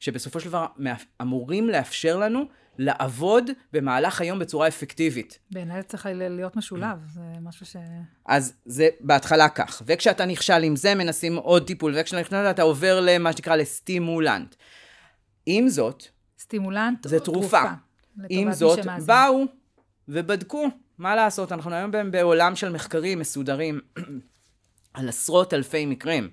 [0.00, 0.66] שבסופו של דבר
[1.22, 2.44] אמורים לאפשר לנו
[2.82, 5.38] לעבוד במהלך היום בצורה אפקטיבית.
[5.50, 7.76] בעיניי זה צריך להיות משולב, זה משהו ש...
[8.26, 9.82] אז זה בהתחלה כך.
[9.86, 14.54] וכשאתה נכשל עם זה, מנסים עוד טיפול, וכשאתה נכשל, אתה עובר למה שנקרא לסטימולנט.
[15.46, 16.04] עם זאת,
[16.38, 17.62] סטימולנט זה תרופה.
[18.28, 19.44] עם זאת, באו
[20.08, 20.68] ובדקו.
[20.98, 23.80] מה לעשות, אנחנו היום בעולם של מחקרים מסודרים
[24.94, 26.30] על עשרות אלפי מקרים.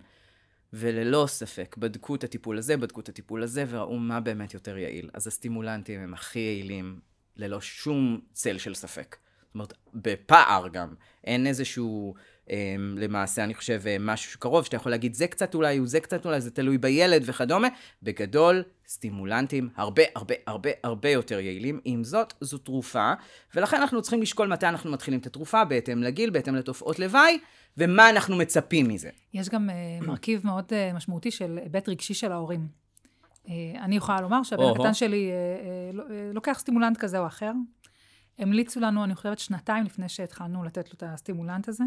[0.79, 5.09] וללא ספק, בדקו את הטיפול הזה, בדקו את הטיפול הזה, וראו מה באמת יותר יעיל.
[5.13, 6.99] אז הסטימולנטים הם הכי יעילים,
[7.35, 9.17] ללא שום צל של ספק.
[9.45, 10.93] זאת אומרת, בפער גם.
[11.23, 12.15] אין איזשהו,
[12.97, 16.41] למעשה, אני חושב, אה, משהו שקרוב, שאתה יכול להגיד, זה קצת אולי, זה קצת אולי,
[16.41, 17.67] זה תלוי בילד וכדומה.
[18.03, 21.79] בגדול, סטימולנטים הרבה הרבה הרבה הרבה יותר יעילים.
[21.85, 23.13] עם זאת, זו תרופה,
[23.55, 27.39] ולכן אנחנו צריכים לשקול מתי אנחנו מתחילים את התרופה, בהתאם לגיל, בהתאם לתופעות לוואי.
[27.77, 29.09] ומה אנחנו מצפים מזה.
[29.33, 32.67] יש גם uh, מרכיב מאוד uh, משמעותי של היבט רגשי של ההורים.
[33.79, 35.31] אני יכולה לומר שהבן הקטן שלי
[35.93, 35.95] uh,
[36.33, 37.51] לוקח סטימולנט כזה או אחר.
[38.39, 41.83] המליצו לנו, אני חושבת, שנתיים לפני שהתחלנו לתת לו את הסטימולנט הזה.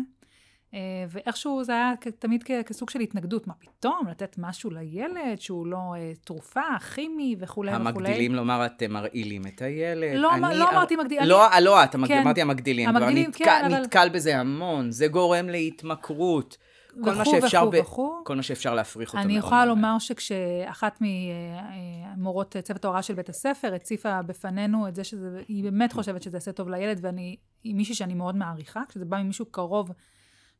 [0.74, 0.78] אה,
[1.08, 3.46] ואיכשהו זה היה תמיד כסוג של התנגדות.
[3.46, 7.88] מה פתאום, לתת משהו לילד שהוא לא אה, תרופה, כימי וכולי וכולי.
[7.88, 10.14] המגדילים, לומר, אתם מרעילים את הילד.
[10.14, 11.24] לא, אני, לא אמרתי מגדילים.
[11.24, 11.64] לא, אני...
[11.64, 12.20] לא את, כן.
[12.20, 12.88] אמרתי המגדילים.
[12.88, 13.80] המגדילים, נתק, כן, אבל...
[13.80, 16.56] נתקל בזה המון, זה גורם להתמכרות.
[17.04, 17.76] כל מה שאפשר, ב...
[18.24, 19.22] כל מה שאפשר להפריך אותו.
[19.22, 20.98] אני יכולה לומר שכשאחת
[22.16, 26.52] ממורות צוות ההוראה של בית הספר הציפה בפנינו את זה שהיא באמת חושבת שזה יעשה
[26.52, 29.90] טוב לילד, ואני, היא מישהי שאני מאוד מעריכה, כשזה בא ממישהו קרוב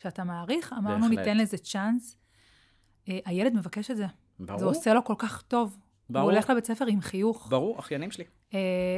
[0.03, 1.19] שאתה מעריך, אמרנו, בהחלט.
[1.19, 2.17] ניתן לזה צ'אנס.
[3.07, 4.07] Uh, הילד מבקש את זה.
[4.39, 4.59] ברור.
[4.59, 5.79] זה עושה לו כל כך טוב.
[6.11, 6.25] ברור.
[6.25, 7.49] הוא הולך לבית ספר עם חיוך.
[7.51, 8.25] ברור, אחיינים שלי.
[8.51, 8.55] Uh,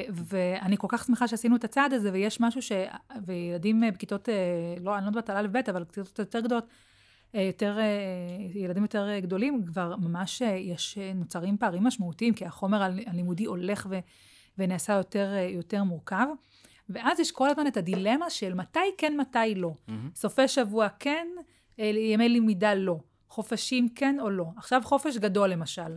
[0.08, 2.72] ואני כל כך שמחה שעשינו את הצעד הזה, ויש משהו ש...
[3.26, 4.32] וילדים בכיתות, uh,
[4.80, 6.66] לא, אני לא יודעת על א'-ב', אבל בכיתות יותר גדולות,
[7.34, 7.78] יותר,
[8.54, 13.98] ילדים יותר גדולים, כבר ממש יש, נוצרים פערים משמעותיים, כי החומר הלימודי הולך ו,
[14.58, 16.26] ונעשה יותר, יותר מורכב.
[16.92, 19.72] ואז יש כל הזמן את הדילמה של מתי כן, מתי לא.
[19.88, 19.92] Mm-hmm.
[20.14, 21.26] סופי שבוע כן,
[21.80, 22.98] אה, ימי למידה לא.
[23.28, 24.44] חופשים כן או לא.
[24.56, 25.96] עכשיו חופש גדול למשל.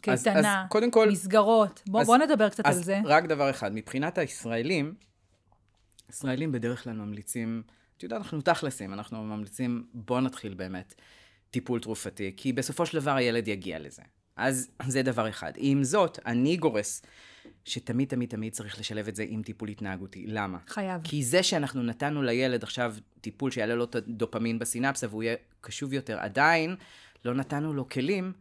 [0.00, 0.66] קייטנה,
[1.08, 1.82] מסגרות.
[1.86, 3.00] בואו בוא נדבר קצת אז על זה.
[3.04, 4.94] רק דבר אחד, מבחינת הישראלים,
[6.10, 7.62] ישראלים בדרך כלל ממליצים,
[7.96, 10.94] את יודעת, אנחנו תכלסים, אנחנו ממליצים, בואו נתחיל באמת
[11.50, 14.02] טיפול תרופתי, כי בסופו של דבר הילד יגיע לזה.
[14.36, 15.52] אז זה דבר אחד.
[15.56, 17.02] עם זאת, אני גורס
[17.64, 20.24] שתמיד תמיד תמיד צריך לשלב את זה עם טיפול התנהגותי.
[20.26, 20.58] למה?
[20.66, 21.00] חייב.
[21.04, 25.92] כי זה שאנחנו נתנו לילד עכשיו טיפול שיעלה לו את הדופמין בסינפסה והוא יהיה קשוב
[25.92, 26.76] יותר, עדיין
[27.24, 28.32] לא נתנו לו כלים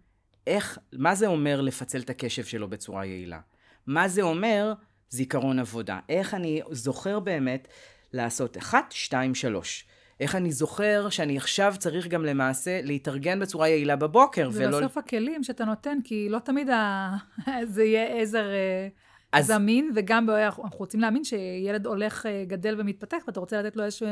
[0.48, 3.40] איך, מה זה אומר לפצל את הקשב שלו בצורה יעילה?
[3.88, 4.74] מה זה אומר
[5.10, 6.00] זיכרון עבודה?
[6.10, 7.68] איך אני זוכר באמת
[8.14, 9.86] לעשות אחת, שתיים, שלוש.
[10.22, 14.78] איך אני זוכר שאני עכשיו צריך גם למעשה להתארגן בצורה יעילה בבוקר, זה ולא...
[14.78, 17.12] בסוף הכלים שאתה נותן, כי לא תמיד ה...
[17.74, 18.88] זה יהיה עזר אה,
[19.32, 23.84] אז- זמין, וגם אנחנו רוצים להאמין שילד הולך, אה, גדל ומתפתח, ואתה רוצה לתת לו
[23.84, 24.08] איזשהו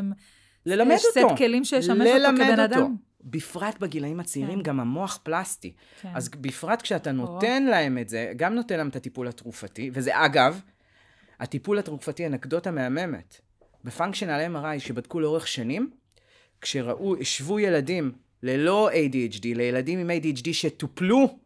[0.65, 1.29] ללמד יש אותו.
[1.29, 2.63] סט כלים שישמש אותו כבן אותו.
[2.63, 2.95] אדם.
[3.23, 4.63] בפרט בגילאים הצעירים, כן.
[4.63, 5.73] גם המוח פלסטי.
[6.01, 6.09] כן.
[6.15, 10.61] אז בפרט כשאתה נותן להם את זה, גם נותן להם את הטיפול התרופתי, וזה אגב,
[11.39, 13.48] הטיפול התרופתי, אנקדוטה מהממת.
[13.83, 15.89] בפונקשיונל MRI שבדקו לאורך שנים,
[16.61, 18.11] כשראו, השוו ילדים
[18.43, 21.37] ללא ADHD, לילדים עם ADHD שטופלו,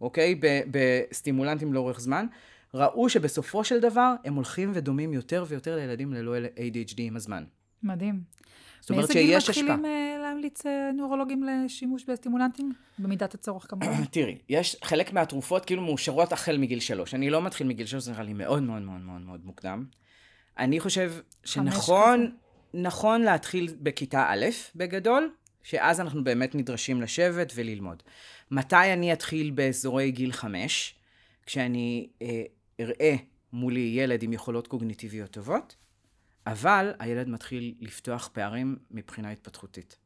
[0.00, 2.26] אוקיי, בסטימולנטים לאורך זמן,
[2.74, 7.44] ראו שבסופו של דבר הם הולכים ודומים יותר ויותר לילדים ללא ADHD עם הזמן.
[7.82, 8.20] מדהים.
[8.80, 9.76] זאת אומרת מאיזה גיל שיש השפעה.
[9.76, 12.72] מתחילים אה, להמליץ אה, נוירולוגים לשימוש בסטימולנטים?
[12.98, 14.04] במידת הצורך כמובן.
[14.10, 17.14] תראי, יש חלק מהתרופות כאילו מאושרות החל מגיל שלוש.
[17.14, 19.84] אני לא מתחיל מגיל שלוש, זה נראה לי מאוד מאוד מאוד מאוד מאוד מוקדם.
[20.58, 21.12] אני חושב
[21.44, 22.36] שנכון
[22.74, 25.30] נכון להתחיל בכיתה א', בגדול,
[25.62, 28.02] שאז אנחנו באמת נדרשים לשבת וללמוד.
[28.50, 30.94] מתי אני אתחיל באזורי גיל חמש?
[31.46, 32.42] כשאני אה,
[32.80, 33.14] אראה
[33.52, 35.76] מולי ילד עם יכולות קוגניטיביות טובות,
[36.46, 39.96] אבל הילד מתחיל לפתוח פערים מבחינה התפתחותית.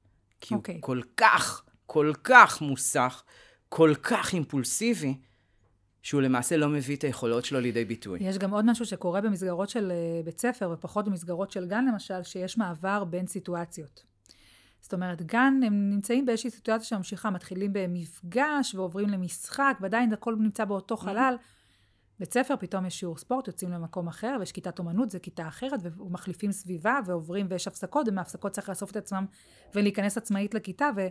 [0.40, 0.74] כי אוקיי.
[0.74, 3.22] הוא כל כך, כל כך מוסך,
[3.68, 5.14] כל כך אימפולסיבי,
[6.06, 8.18] שהוא למעשה לא מביא את היכולות שלו לידי ביטוי.
[8.22, 12.22] יש גם עוד משהו שקורה במסגרות של אה, בית ספר, ופחות במסגרות של גן למשל,
[12.22, 14.02] שיש מעבר בין סיטואציות.
[14.80, 20.64] זאת אומרת, גן, הם נמצאים באיזושהי סיטואציה שממשיכה, מתחילים במפגש ועוברים למשחק, ועדיין הכל נמצא
[20.64, 21.36] באותו חלל.
[22.18, 25.80] בית ספר, פתאום יש שיעור ספורט, יוצאים למקום אחר, ויש כיתת אומנות, זה כיתה אחרת,
[25.96, 29.26] ומחליפים סביבה, ועוברים, ויש הפסקות, ומהפסקות צריך לאסוף את עצמם
[29.74, 31.06] ולהיכנס עצמאית לכיתה, ו...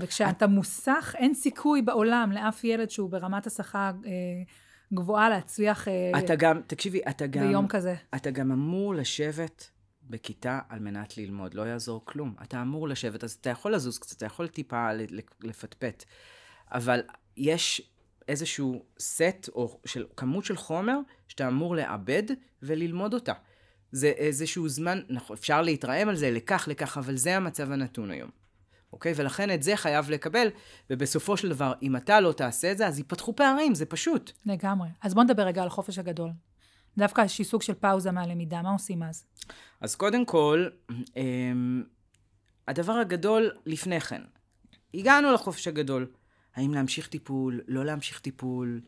[0.00, 4.10] וכשאתה מוסך, אין סיכוי בעולם לאף ילד שהוא ברמת השכר אה,
[4.94, 7.48] גבוהה להצליח אה, אתה גם, תקשיבי, אתה גם...
[7.48, 7.94] ביום כזה.
[8.14, 9.70] אתה גם אמור לשבת
[10.02, 12.34] בכיתה על מנת ללמוד, לא יעזור כלום.
[12.42, 14.88] אתה אמור לשבת, אז אתה יכול לזוז קצת, אתה יכול טיפה
[15.42, 16.04] לפטפט,
[16.72, 17.02] אבל
[17.36, 17.90] יש
[18.28, 22.22] איזשהו סט או של כמות של חומר שאתה אמור לעבד
[22.62, 23.32] וללמוד אותה.
[23.92, 28.30] זה איזשהו זמן, נכון, אפשר להתרעם על זה לכך, לכך, אבל זה המצב הנתון היום.
[28.94, 29.12] אוקיי?
[29.16, 30.48] ולכן את זה חייב לקבל,
[30.90, 34.32] ובסופו של דבר, אם אתה לא תעשה את זה, אז ייפתחו פערים, זה פשוט.
[34.46, 34.88] לגמרי.
[35.02, 36.30] אז בוא נדבר רגע על החופש הגדול.
[36.98, 39.26] דווקא איזשהי סוג של פאוזה מהלמידה, מה עושים אז?
[39.80, 40.68] אז קודם כל,
[41.16, 41.82] אמ,
[42.68, 44.22] הדבר הגדול לפני כן.
[44.94, 46.10] הגענו לחופש הגדול.
[46.56, 48.80] האם להמשיך טיפול, לא להמשיך טיפול,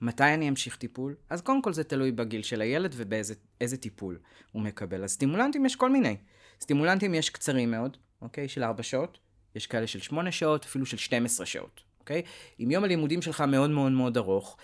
[0.00, 1.14] מתי אני אמשיך טיפול?
[1.30, 4.18] אז קודם כל זה תלוי בגיל של הילד ובאיזה איזה טיפול
[4.52, 5.04] הוא מקבל.
[5.04, 6.16] אז סטימולנטים יש כל מיני.
[6.60, 8.48] סטימולנטים יש קצרים מאוד, אוקיי?
[8.48, 9.18] של 4 שעות.
[9.54, 12.22] יש כאלה של 8 שעות, אפילו של 12 שעות, אוקיי?
[12.60, 14.56] אם יום הלימודים שלך מאוד מאוד מאוד ארוך,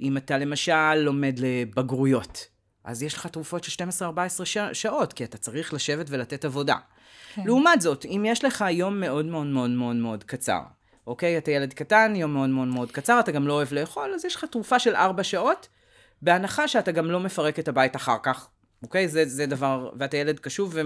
[0.00, 2.46] אם אתה למשל לומד לבגרויות,
[2.84, 3.84] אז יש לך תרופות של
[4.40, 4.58] 12-14 ש...
[4.72, 6.76] שעות, כי אתה צריך לשבת ולתת עבודה.
[7.34, 7.42] כן.
[7.46, 10.60] לעומת זאת, אם יש לך יום מאוד מאוד מאוד מאוד מאוד קצר,
[11.06, 11.38] אוקיי?
[11.38, 14.36] אתה ילד קטן, יום מאוד מאוד מאוד קצר, אתה גם לא אוהב לאכול, אז יש
[14.36, 15.68] לך תרופה של 4 שעות,
[16.22, 18.48] בהנחה שאתה גם לא מפרק את הבית אחר כך,
[18.82, 19.08] אוקיי?
[19.08, 20.80] זה, זה דבר, ואתה ילד קשוב ו...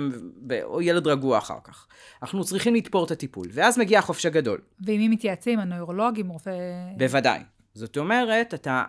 [0.63, 1.87] או ילד רגוע אחר כך.
[2.23, 4.61] אנחנו צריכים לתפור את הטיפול, ואז מגיע החופש הגדול.
[4.81, 5.59] ועם מי מתייעצים?
[5.59, 6.51] הנוירולוג, עם רופא...
[6.97, 7.41] בוודאי.
[7.75, 8.85] זאת אומרת, אתה,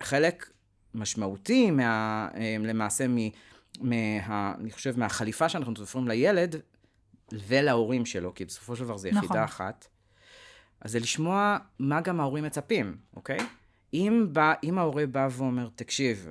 [0.00, 0.50] חלק
[0.94, 3.16] משמעותי מה, אה, למעשה מ,
[3.80, 6.56] מה, אני חושב, מהחליפה שאנחנו תופרים לילד
[7.32, 9.38] ולהורים שלו, כי בסופו של דבר זה יחידה נכון.
[9.38, 9.88] אחת,
[10.80, 13.38] אז זה לשמוע מה גם ההורים מצפים, אוקיי?
[13.94, 16.28] אם, בא, אם ההורה בא ואומר, תקשיב,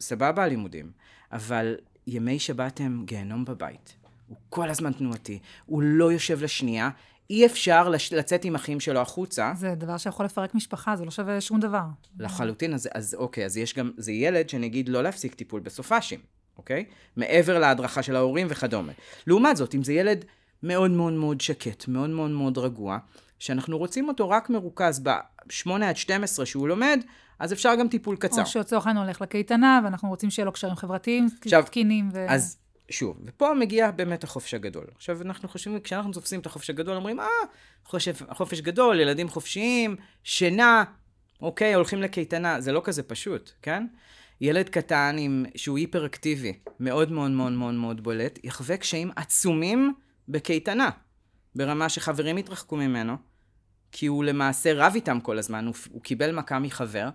[0.00, 0.90] סבבה הלימודים,
[1.32, 3.96] אבל ימי שבת הם גיהנום בבית.
[4.28, 6.90] הוא כל הזמן תנועתי, הוא לא יושב לשנייה,
[7.30, 8.12] אי אפשר לש...
[8.12, 9.52] לצאת עם אחים שלו החוצה.
[9.56, 11.84] זה דבר שיכול לפרק משפחה, זה לא שווה שום דבר.
[12.18, 16.20] לחלוטין, אז, אז אוקיי, אז יש גם, זה ילד שנגיד לא להפסיק טיפול בסופאשים,
[16.58, 16.84] אוקיי?
[17.16, 18.92] מעבר להדרכה של ההורים וכדומה.
[19.26, 20.24] לעומת זאת, אם זה ילד
[20.62, 22.98] מאוד מאוד מאוד שקט, מאוד מאוד מאוד רגוע,
[23.38, 27.00] שאנחנו רוצים אותו רק מרוכז ב-8 עד 12 שהוא לומד,
[27.40, 28.40] אז אפשר גם טיפול קצר.
[28.40, 32.08] או שלצורך העניין הולך לקייטנה, ואנחנו רוצים שיהיה לו קשרים חברתיים עכשיו, תקינים.
[32.12, 32.26] ו...
[32.28, 32.58] אז
[32.90, 34.84] שוב, ופה מגיע באמת החופש הגדול.
[34.96, 37.26] עכשיו, אנחנו חושבים, כשאנחנו תופסים את החופש הגדול, אומרים, אה,
[37.84, 40.84] חופש, חופש גדול, ילדים חופשיים, שינה,
[41.42, 43.86] אוקיי, הולכים לקייטנה, זה לא כזה פשוט, כן?
[44.40, 49.94] ילד קטן עם, שהוא היפר-אקטיבי, מאוד מאוד מאוד מאוד מאוד בולט, יחווה קשיים עצומים
[50.28, 50.90] בקייטנה,
[51.54, 53.16] ברמה שחברים יתרחקו ממנו,
[53.92, 57.08] כי הוא למעשה רב איתם כל הזמן, הוא, הוא קיבל מכה מחבר,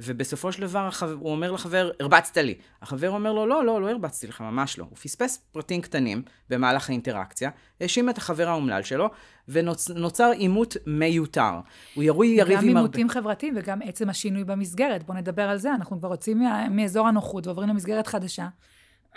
[0.00, 2.54] ובסופו של דבר החבר, הוא אומר לחבר, הרבצת לי.
[2.82, 4.84] החבר אומר לו, לא, לא, לא הרבצתי לך, ממש לא.
[4.84, 7.50] הוא פספס פרטים קטנים במהלך האינטראקציה,
[7.80, 9.10] האשים את החבר האומלל שלו,
[9.48, 11.52] ונוצר עימות מיותר.
[11.94, 12.80] הוא ירוי יריב גם עם הרבה...
[12.80, 15.02] עימותים חברתיים וגם עצם השינוי במסגרת.
[15.02, 15.74] בואו נדבר על זה.
[15.74, 18.48] אנחנו כבר יוצאים מאזור הנוחות ועוברים למסגרת חדשה.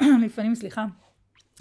[0.25, 0.85] לפעמים, סליחה,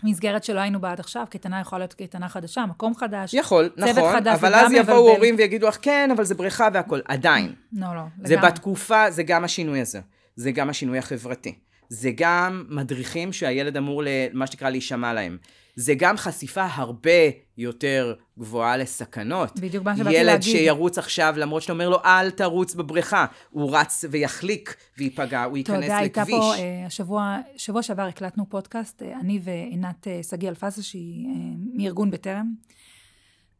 [0.03, 3.35] מסגרת שלא היינו בה עד עכשיו, קייטנה יכולה להיות קייטנה חדשה, מקום חדש.
[3.35, 5.15] יכול, צוות נכון, חדש, אבל אז יבואו מבלבל.
[5.17, 7.03] הורים ויגידו לך, כן, אבל זה בריכה והכול.
[7.05, 7.53] עדיין.
[7.73, 8.51] לא, לא, זה לגמרי.
[8.51, 10.01] בתקופה, זה גם השינוי הזה.
[10.37, 11.55] זה גם השינוי החברתי.
[11.89, 14.03] זה גם מדריכים שהילד אמור,
[14.33, 15.39] מה שנקרא, להישמע להם.
[15.77, 17.11] זה גם חשיפה הרבה
[17.59, 19.61] יותר גבוהה לסכנות.
[19.61, 20.43] בדיוק מה שבאתי ילד להגיד.
[20.43, 23.27] שירוץ עכשיו, למרות שאתה אומר לו, אל תרוץ בבריכה.
[23.51, 26.37] הוא רץ ויחליק וייפגע, הוא אתה ייכנס יודע, הייתה לכביש.
[26.37, 31.29] פה, אה, השבוע, שבוע שעבר הקלטנו פודקאסט, אה, אני ועינת אה, שגיא אלפסה, שהיא
[31.75, 32.55] מארגון בטרם,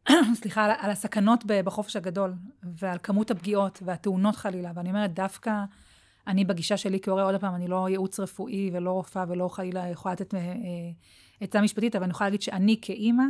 [0.41, 5.51] סליחה, על, על הסכנות בחופש הגדול, ועל כמות הפגיעות והתאונות חלילה, ואני אומרת, דווקא
[6.27, 10.13] אני בגישה שלי כהורה, עוד פעם, אני לא ייעוץ רפואי ולא רופאה ולא חלילה יכולה
[10.13, 10.33] לתת
[11.41, 13.23] עצה משפטית, אבל אני יכולה להגיד שאני כאימא,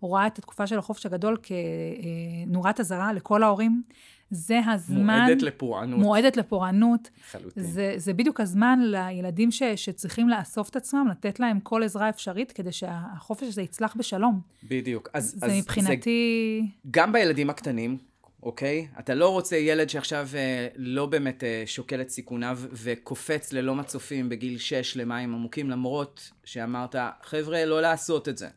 [0.00, 3.82] רואה את התקופה של החופש הגדול כנורת אזהרה לכל ההורים.
[4.30, 5.24] זה הזמן...
[5.24, 6.00] מועדת לפורענות.
[6.00, 7.10] מועדת לפורענות.
[7.20, 7.62] לחלוטין.
[7.62, 12.52] זה, זה בדיוק הזמן לילדים ש, שצריכים לאסוף את עצמם, לתת להם כל עזרה אפשרית,
[12.52, 14.40] כדי שהחופש הזה יצלח בשלום.
[14.68, 15.08] בדיוק.
[15.14, 16.70] אז, זה אז מבחינתי...
[16.90, 17.98] גם בילדים הקטנים,
[18.42, 18.88] אוקיי?
[18.98, 24.28] אתה לא רוצה ילד שעכשיו אה, לא באמת אה, שוקל את סיכוניו וקופץ ללא מצופים
[24.28, 28.48] בגיל 6 למים עמוקים, למרות שאמרת, חבר'ה, לא לעשות את זה.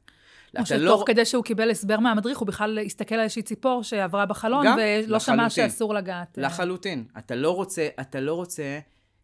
[0.59, 1.03] או שתוך לא...
[1.05, 5.19] כדי שהוא קיבל הסבר מהמדריך, הוא בכלל הסתכל על איזושהי ציפור שעברה בחלון, גם, ולא
[5.19, 5.49] שמע.
[5.49, 6.39] שאסור לגעת.
[6.39, 7.05] אה, לחלוטין.
[7.17, 8.79] אתה לא רוצה, אתה לא רוצה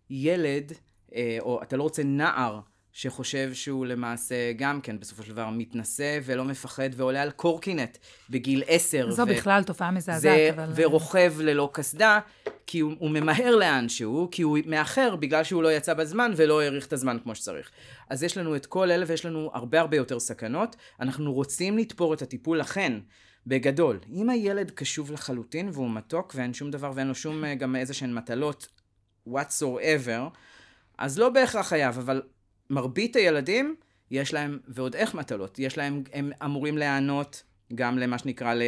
[0.10, 0.72] ילד,
[1.15, 2.60] אה, או אתה לא רוצה נער
[3.02, 7.98] שחושב שהוא למעשה גם כן בסופו של דבר מתנשא ולא מפחד ועולה על קורקינט
[8.30, 9.12] בגיל 10.
[9.12, 10.72] זו ו- בכלל תופעה זה, מזעזעת, אבל...
[10.76, 12.20] ורוכב ללא קסדה,
[12.68, 16.88] כי הוא, הוא ממהר לאנשהו, כי הוא מאחר בגלל שהוא לא יצא בזמן ולא האריך
[16.88, 17.72] את הזמן כמו שצריך.
[18.10, 20.76] אז יש לנו את כל אלה ויש לנו הרבה הרבה יותר סכנות.
[21.00, 22.94] אנחנו רוצים לתפור את הטיפול, לכן,
[23.48, 27.76] בגדול, אם הילד קשוב לחלוטין והוא מתוק ואין שום דבר ואין לו שום אה, גם
[27.76, 28.68] איזה שהן מטלות
[29.30, 30.22] whatsoever,
[30.98, 32.22] אז לא בהכרח חייב, אבל
[32.69, 33.75] מרבית הילדים,
[34.12, 37.43] יש להם, ועוד איך מטלות, יש להם, הם אמורים להיענות
[37.75, 38.62] גם למה שנקרא ל...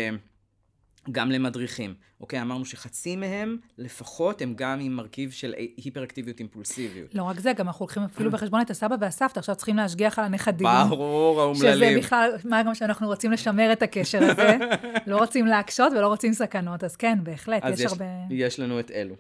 [1.12, 1.94] גם למדריכים.
[2.22, 7.16] אוקיי, אמרנו שחצי מהם לפחות הם גם עם מרכיב של היפראקטיביות אימפולסיביות.
[7.16, 10.26] לא רק זה, גם אנחנו לוקחים אפילו בחשבון את הסבא והסבתא, עכשיו צריכים להשגיח על
[10.26, 10.68] הנכדים.
[10.90, 12.00] ברור, שזה האומללים.
[12.00, 14.58] בכלל, מה גם שאנחנו רוצים לשמר את הקשר הזה,
[15.08, 18.06] לא רוצים להקשות ולא רוצים סכנות, אז כן, בהחלט, אז יש הרבה...
[18.30, 19.16] יש לנו את אלו.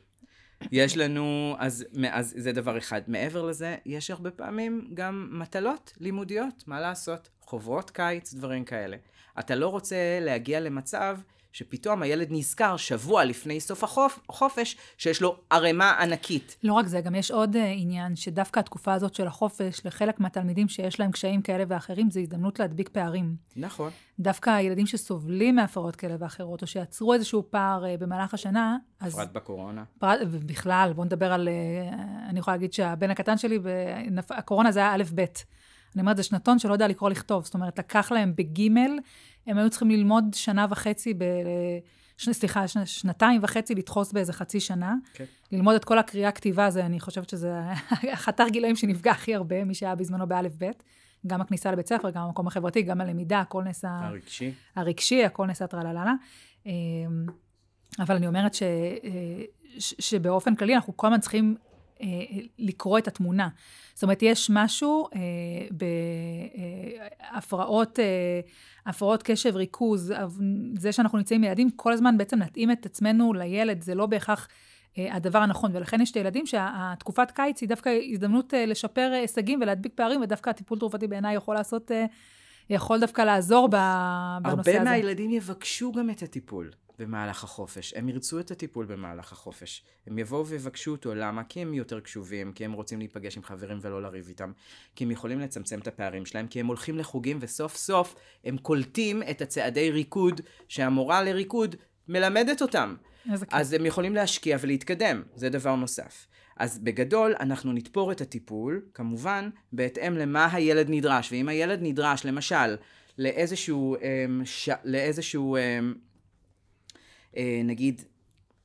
[0.71, 3.01] יש לנו, אז, אז זה דבר אחד.
[3.07, 7.29] מעבר לזה, יש הרבה פעמים גם מטלות לימודיות, מה לעשות?
[7.41, 8.97] חוברות קיץ, דברים כאלה.
[9.39, 11.17] אתה לא רוצה להגיע למצב
[11.51, 16.57] שפתאום הילד נזכר שבוע לפני סוף החופ, החופש, שיש לו ערימה ענקית.
[16.63, 20.67] לא רק זה, גם יש עוד uh, עניין, שדווקא התקופה הזאת של החופש, לחלק מהתלמידים
[20.67, 23.35] שיש להם קשיים כאלה ואחרים, זה הזדמנות להדביק פערים.
[23.55, 23.91] נכון.
[24.19, 29.13] דווקא הילדים שסובלים מהפרעות כאלה ואחרות, או שיצרו איזשהו פער uh, במהלך השנה, אז...
[29.13, 29.83] בפרט בקורונה.
[29.99, 31.47] פרט, ובכלל, בואו נדבר על...
[31.47, 31.95] uh,
[32.29, 33.59] אני יכולה להגיד שהבן הקטן שלי.
[34.29, 35.25] הקורונה זה היה א'-ב'.
[35.95, 37.45] אני אומרת, זה שנתון שלא יודע לקרוא לכתוב.
[37.45, 38.99] זאת אומרת, לקח להם בגימל,
[39.47, 41.23] הם היו צריכים ללמוד שנה וחצי, ב...
[42.17, 42.29] ש...
[42.29, 42.77] סליחה, ש...
[42.85, 44.95] שנתיים וחצי לדחוס באיזה חצי שנה.
[45.13, 45.25] כן.
[45.51, 47.59] ללמוד את כל הקריאה כתיבה, זה, אני חושבת שזה
[48.13, 50.83] החתך גילאים שנפגע הכי הרבה, מי שהיה בזמנו באלף-בית.
[51.27, 53.99] גם הכניסה לבית ספר, גם המקום החברתי, גם הלמידה, הכל נעשה...
[54.01, 54.53] הרגשי.
[54.75, 56.13] הרגשי, הכל נעשה טרלללה.
[56.65, 56.71] אמ,
[57.99, 58.63] אבל אני אומרת ש,
[59.79, 61.70] ש, שבאופן כללי אנחנו כל הזמן צריכים אה,
[62.59, 63.49] לקרוא את התמונה.
[63.93, 65.19] זאת אומרת, יש משהו אה,
[67.31, 68.05] בהפרעות אה,
[68.85, 70.13] הפרעות קשב, ריכוז,
[70.77, 74.47] זה שאנחנו נמצאים עם ילדים, כל הזמן בעצם נתאים את עצמנו לילד, זה לא בהכרח
[74.97, 75.71] אה, הדבר הנכון.
[75.73, 80.49] ולכן יש את הילדים שהתקופת קיץ היא דווקא הזדמנות אה, לשפר הישגים ולהדביק פערים, ודווקא
[80.49, 81.91] הטיפול תרופתי בעיניי יכול לעשות...
[81.91, 82.05] אה,
[82.69, 83.67] יכול דווקא לעזור.
[83.67, 84.77] בנושא הזה.
[84.77, 87.93] הרבה מהילדים יבקשו גם את הטיפול במהלך החופש.
[87.93, 89.83] הם ירצו את הטיפול במהלך החופש.
[90.07, 91.15] הם יבואו ויבקשו אותו.
[91.15, 91.43] למה?
[91.43, 94.51] כי הם יותר קשובים, כי הם רוצים להיפגש עם חברים ולא לריב איתם,
[94.95, 99.23] כי הם יכולים לצמצם את הפערים שלהם, כי הם הולכים לחוגים וסוף סוף הם קולטים
[99.29, 101.75] את הצעדי ריקוד שהמורה לריקוד
[102.07, 102.95] מלמדת אותם.
[103.23, 103.41] כיף.
[103.51, 106.27] אז הם יכולים להשקיע ולהתקדם, זה דבר נוסף.
[106.57, 111.31] אז בגדול, אנחנו נתפור את הטיפול, כמובן, בהתאם למה הילד נדרש.
[111.31, 112.75] ואם הילד נדרש, למשל,
[113.17, 114.69] לאיזשהו, אמ, ש...
[114.83, 115.93] לאיזשהו אמ,
[117.63, 118.01] נגיד,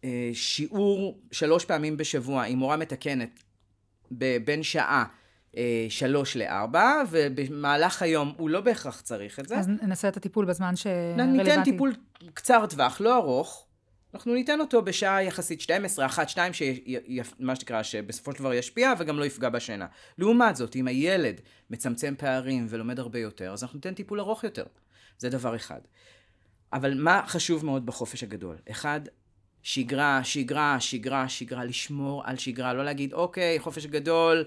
[0.05, 3.43] אה, שיעור שלוש פעמים בשבוע עם מורה מתקנת
[4.45, 5.05] בין שעה
[5.57, 9.59] אה, שלוש לארבע, ובמהלך היום הוא לא בהכרח צריך את זה.
[9.59, 11.43] אז נעשה את הטיפול בזמן שרלוונטי.
[11.43, 11.95] ניתן טיפול
[12.35, 13.67] קצר טווח, לא ארוך.
[14.15, 16.53] אנחנו ניתן אותו בשעה יחסית 12, 1, 2,
[17.39, 19.87] מה שנקרא, שבסופו של דבר ישפיע וגם לא יפגע בשינה.
[20.19, 21.41] לעומת זאת, אם הילד
[21.71, 24.65] מצמצם פערים ולומד הרבה יותר, אז אנחנו ניתן טיפול ארוך יותר.
[25.19, 25.81] זה דבר אחד.
[26.77, 28.57] אבל מה חשוב מאוד בחופש הגדול?
[28.71, 29.01] אחד,
[29.63, 34.45] שגרה, שגרה, שגרה, שגרה, לשמור על שגרה, לא להגיד, אוקיי, חופש גדול,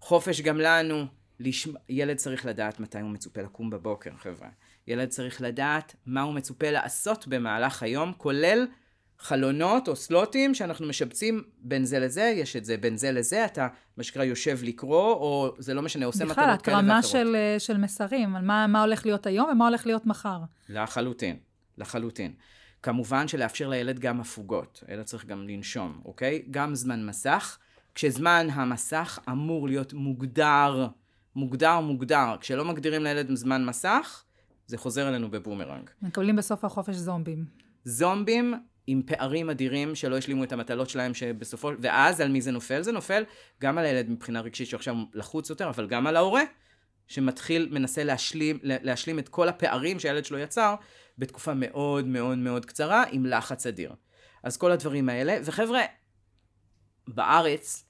[0.00, 1.06] חופש גם לנו.
[1.40, 1.72] לשמ...
[1.88, 4.48] ילד צריך לדעת מתי הוא מצופה לקום בבוקר, חבר'ה.
[4.86, 8.66] ילד צריך לדעת מה הוא מצופה לעשות במהלך היום, כולל
[9.18, 13.68] חלונות או סלוטים שאנחנו משבצים בין זה לזה, יש את זה בין זה לזה, אתה
[13.96, 16.84] מה שנקרא יושב לקרוא, או זה לא משנה, עושה מטלות כאלה ואחרות.
[16.84, 20.06] בכלל, התרמה של, אה, של מסרים, על מה, מה הולך להיות היום ומה הולך להיות
[20.06, 20.38] מחר.
[20.68, 21.36] לחלוטין,
[21.78, 22.32] לחלוטין.
[22.82, 26.42] כמובן שלאפשר לילד גם הפוגות, הילד צריך גם לנשום, אוקיי?
[26.50, 27.58] גם זמן מסך,
[27.94, 30.86] כשזמן המסך אמור להיות מוגדר,
[31.36, 32.36] מוגדר, מוגדר.
[32.40, 34.24] כשלא מגדירים לילד זמן מסך,
[34.66, 35.90] זה חוזר אלינו בבומרנג.
[36.02, 37.44] מקבלים בסוף החופש זומבים.
[37.84, 38.54] זומבים
[38.86, 41.70] עם פערים אדירים שלא השלימו את המטלות שלהם שבסופו...
[41.80, 42.82] ואז על מי זה נופל?
[42.82, 43.24] זה נופל
[43.60, 46.42] גם על הילד מבחינה רגשית שעכשיו לחוץ יותר, אבל גם על ההורה,
[47.06, 50.74] שמתחיל, מנסה להשלים, להשלים את כל הפערים שהילד שלו יצר
[51.18, 53.94] בתקופה מאוד מאוד מאוד קצרה, עם לחץ אדיר.
[54.42, 55.80] אז כל הדברים האלה, וחבר'ה,
[57.08, 57.84] בארץ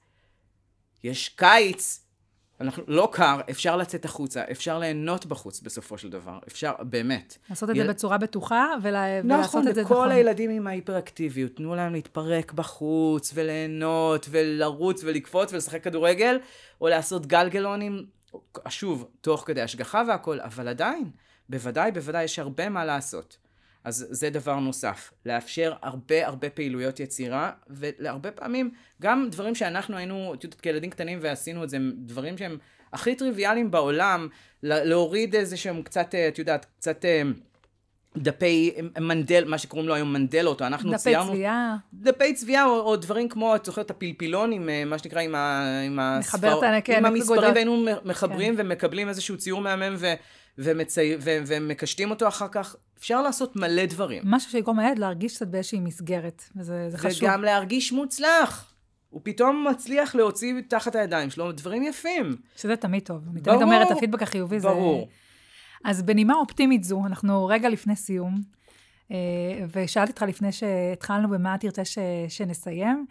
[1.03, 2.05] יש קיץ,
[2.61, 7.37] אנחנו, לא קר, אפשר לצאת החוצה, אפשר ליהנות בחוץ בסופו של דבר, אפשר, באמת.
[7.49, 7.81] לעשות את יל...
[7.81, 9.21] זה בצורה בטוחה ולה...
[9.21, 9.97] נכון, ולעשות את זה נכון.
[9.97, 16.39] נכון, וכל הילדים עם ההיפראקטיביות, תנו להם להתפרק בחוץ וליהנות ולרוץ ולקפוץ ולשחק כדורגל,
[16.81, 18.05] או לעשות גלגלונים,
[18.69, 21.11] שוב, תוך כדי השגחה והכל, אבל עדיין,
[21.49, 23.37] בוודאי, בוודאי יש הרבה מה לעשות.
[23.83, 28.71] אז זה דבר נוסף, לאפשר הרבה הרבה פעילויות יצירה, ולהרבה פעמים
[29.01, 32.57] גם דברים שאנחנו היינו, את יודעת, כילדים קטנים ועשינו את זה, דברים שהם
[32.93, 34.27] הכי טריוויאליים בעולם,
[34.63, 37.21] להוריד איזה שהם קצת, את יודעת, קצת אה,
[38.17, 41.25] דפי מנדל, מה שקוראים לו היום מנדלות, או אנחנו דפי ציירנו...
[41.25, 41.75] דפי צביעה.
[41.93, 45.79] דפי צביעה, או, או דברים כמו, את זוכרת, הפלפילון עם אה, מה שנקרא, עם, ה,
[45.85, 48.61] עם, הספר, כן, עם המספרים, והיינו מחברים כן.
[48.65, 50.13] ומקבלים איזשהו ציור מהמם ו,
[50.61, 52.75] ומצי, ו, ומקשטים אותו אחר כך.
[52.97, 54.23] אפשר לעשות מלא דברים.
[54.25, 57.23] משהו שיגרום לילד להרגיש קצת באיזושהי מסגרת, וזה זה חשוב.
[57.23, 58.73] וגם להרגיש מוצלח.
[59.09, 62.35] הוא פתאום מצליח להוציא תחת הידיים שלו דברים יפים.
[62.55, 63.27] שזה תמיד טוב.
[63.31, 64.73] אני תמיד אומרת, הפידבק החיובי ברור.
[64.73, 64.79] זה...
[64.79, 65.09] ברור.
[65.85, 68.41] אז בנימה אופטימית זו, אנחנו רגע לפני סיום,
[69.11, 69.17] אה,
[69.71, 71.97] ושאלתי אותך לפני שהתחלנו במה תרצה ש...
[72.27, 73.05] שנסיים,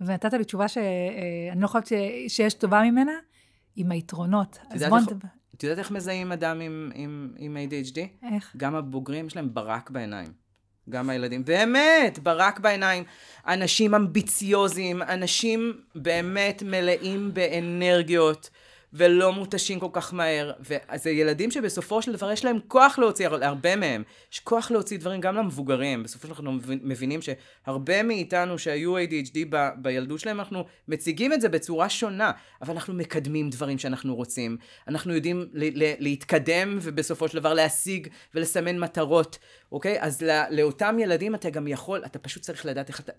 [0.00, 1.92] ונתת לי תשובה שאני לא חושבת ש...
[2.28, 3.12] שיש טובה ממנה,
[3.76, 4.58] עם היתרונות.
[4.70, 5.28] אז בוא נדבר.
[5.56, 8.26] את יודעת איך מזהים אדם עם, עם, עם ADHD?
[8.34, 8.54] איך?
[8.56, 10.32] גם הבוגרים שלהם ברק בעיניים.
[10.90, 11.44] גם הילדים.
[11.44, 13.04] באמת, ברק בעיניים.
[13.46, 18.50] אנשים אמביציוזיים, אנשים באמת מלאים באנרגיות.
[18.94, 20.52] ולא מותשים כל כך מהר.
[20.60, 25.20] וזה ילדים שבסופו של דבר יש להם כוח להוציא, הרבה מהם, יש כוח להוציא דברים
[25.20, 26.02] גם למבוגרים.
[26.02, 31.40] בסופו של דבר אנחנו מבינים שהרבה מאיתנו שהיו ADHD ב, בילדות שלהם, אנחנו מציגים את
[31.40, 32.30] זה בצורה שונה,
[32.62, 34.56] אבל אנחנו מקדמים דברים שאנחנו רוצים.
[34.88, 39.38] אנחנו יודעים ל- ל- להתקדם ובסופו של דבר להשיג ולסמן מטרות,
[39.74, 39.96] אוקיי?
[40.00, 43.12] אז לא, לאותם ילדים אתה גם יכול, אתה פשוט צריך לדעת איך אתה,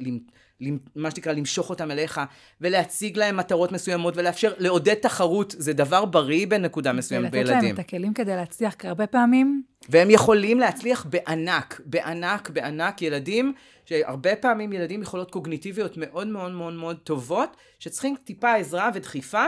[0.96, 2.22] מה שנקרא, למשוך אותם אליך,
[2.62, 7.54] ולהציג להם מטרות מסוימות, ולאפשר, לעודד תחרות, זה דבר בריא בנקודה מסוימת בילדים.
[7.54, 9.64] ולתת להם את הכלים כדי להצליח, כי הרבה פעמים...
[9.90, 13.54] והם יכולים להצליח בענק, בענק, בענק, ילדים,
[13.86, 19.46] שהרבה פעמים ילדים יכולות קוגניטיביות מאוד מאוד מאוד מאוד טובות, שצריכים טיפה עזרה ודחיפה,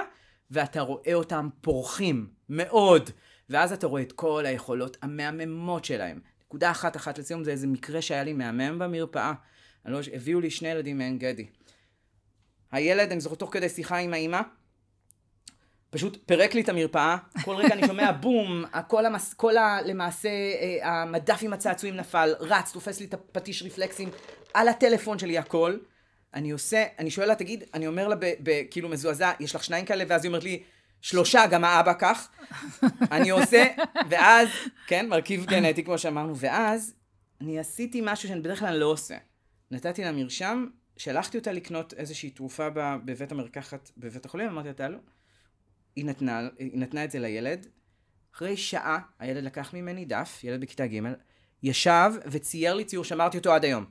[0.52, 3.10] ואתה רואה אותם פורחים, מאוד.
[3.50, 6.20] ואז אתה רואה את כל היכולות המהממות שלהם.
[6.48, 9.34] נקודה אחת אחת לסיום, זה איזה מקרה שהיה לי מהמם במרפאה.
[9.86, 11.48] לא, הביאו לי שני ילדים מעין גדי.
[12.72, 14.42] הילד, אני זוכר תוך כדי שיחה עם האימא,
[15.90, 20.30] פשוט פירק לי את המרפאה, כל רגע אני שומע בום, כל, המס, כל ה, למעשה
[20.30, 24.10] אה, המדף עם הצעצועים נפל, רץ, תופס לי את הפטיש רפלקסים
[24.54, 25.78] על הטלפון שלי הכל.
[26.34, 28.16] אני עושה, אני שואל לה, תגיד, אני אומר לה
[28.72, 30.04] כאילו מזועזע, יש לך שניים כאלה?
[30.08, 30.64] ואז היא אומרת לי,
[31.02, 32.30] שלושה, גם האבא כך.
[33.12, 33.66] אני עושה,
[34.10, 34.50] ואז,
[34.88, 36.94] כן, מרכיב גנטי, כמו שאמרנו, ואז
[37.42, 39.18] אני עשיתי משהו שאני בדרך כלל לא עושה.
[39.72, 40.68] נתתי לה מרשם,
[40.98, 42.70] שלחתי אותה לקנות איזושהי תרופה
[43.06, 44.98] בבית המרקחת בבית החולים, אמרתי לה, לא.
[45.96, 47.68] היא נתנה, היא נתנה את זה לילד.
[48.36, 51.02] אחרי שעה, הילד לקח ממני דף, ילד בכיתה ג',
[51.64, 53.86] ישב וצייר לי ציור, שמרתי אותו עד היום.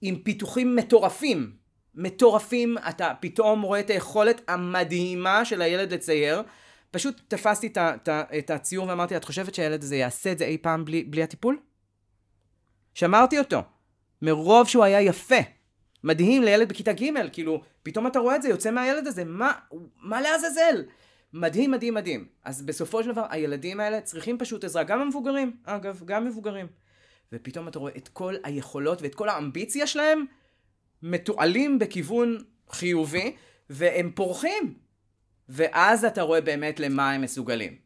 [0.00, 1.56] עם פיתוחים מטורפים.
[1.96, 6.42] מטורפים, אתה פתאום רואה את היכולת המדהימה של הילד לצייר.
[6.90, 10.58] פשוט תפסתי את, את, את הציור ואמרתי, את חושבת שהילד הזה יעשה את זה אי
[10.58, 11.58] פעם בלי, בלי הטיפול?
[12.94, 13.62] שמרתי אותו.
[14.22, 15.36] מרוב שהוא היה יפה.
[16.04, 19.52] מדהים לילד בכיתה ג', כאילו, פתאום אתה רואה את זה, יוצא מהילד הזה, מה,
[20.02, 20.84] מה לעזאזל?
[21.32, 22.28] מדהים, מדהים, מדהים.
[22.44, 26.66] אז בסופו של דבר, הילדים האלה צריכים פשוט עזרה, גם המבוגרים, אגב, גם מבוגרים.
[27.32, 30.24] ופתאום אתה רואה את כל היכולות ואת כל האמביציה שלהם
[31.02, 32.38] מתועלים בכיוון
[32.70, 33.36] חיובי,
[33.70, 34.78] והם פורחים.
[35.48, 37.76] ואז אתה רואה באמת למה הם מסוגלים.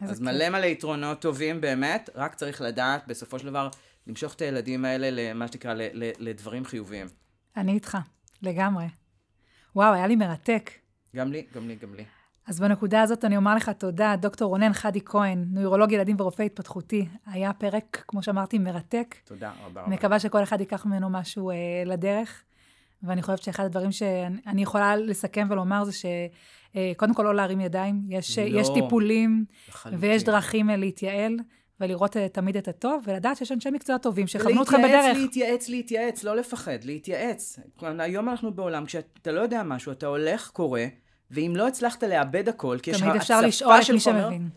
[0.00, 3.68] אז מלא מלא יתרונות טובים באמת, רק צריך לדעת בסופו של דבר
[4.06, 5.74] למשוך את הילדים האלה למה שנקרא,
[6.18, 7.06] לדברים חיוביים.
[7.56, 7.98] אני איתך,
[8.42, 8.84] לגמרי.
[9.76, 10.70] וואו, היה לי מרתק.
[11.16, 12.04] גם לי, גם לי, גם לי.
[12.46, 17.08] אז בנקודה הזאת אני אומר לך תודה, דוקטור רונן חדי כהן, נוירולוג ילדים ורופא התפתחותי.
[17.26, 19.14] היה פרק, כמו שאמרתי, מרתק.
[19.24, 19.94] תודה רבה רבה.
[19.94, 22.42] מקווה שכל אחד ייקח ממנו משהו אה, לדרך.
[23.02, 28.38] ואני חושבת שאחד הדברים שאני יכולה לסכם ולומר זה שקודם כל לא להרים ידיים, יש,
[28.38, 28.60] לא.
[28.60, 30.00] יש טיפולים לחלוטין.
[30.02, 31.36] ויש דרכים אה, להתייעל.
[31.80, 35.16] ולראות אה, תמיד את הטוב, ולדעת שיש אנשי מקצוע טובים שיכוונו אתכם בדרך.
[35.16, 37.58] להתייעץ, להתייעץ, להתייעץ, לא לפחד, להתייעץ.
[37.82, 40.80] היום אנחנו בעולם, כשאתה לא יודע משהו, אתה הולך, קורא,
[41.30, 44.22] ואם לא הצלחת לאבד הכל, כי יש תמיד אפשר הצפה לשאול את של מי חומר,
[44.22, 44.48] שמבין.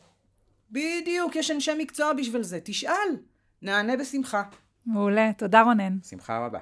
[0.72, 2.60] בדיוק, יש אנשי מקצוע בשביל זה.
[2.64, 3.18] תשאל,
[3.62, 4.44] נענה בשמחה.
[4.86, 5.98] מעולה, תודה רונן.
[6.10, 6.60] שמחה רבה.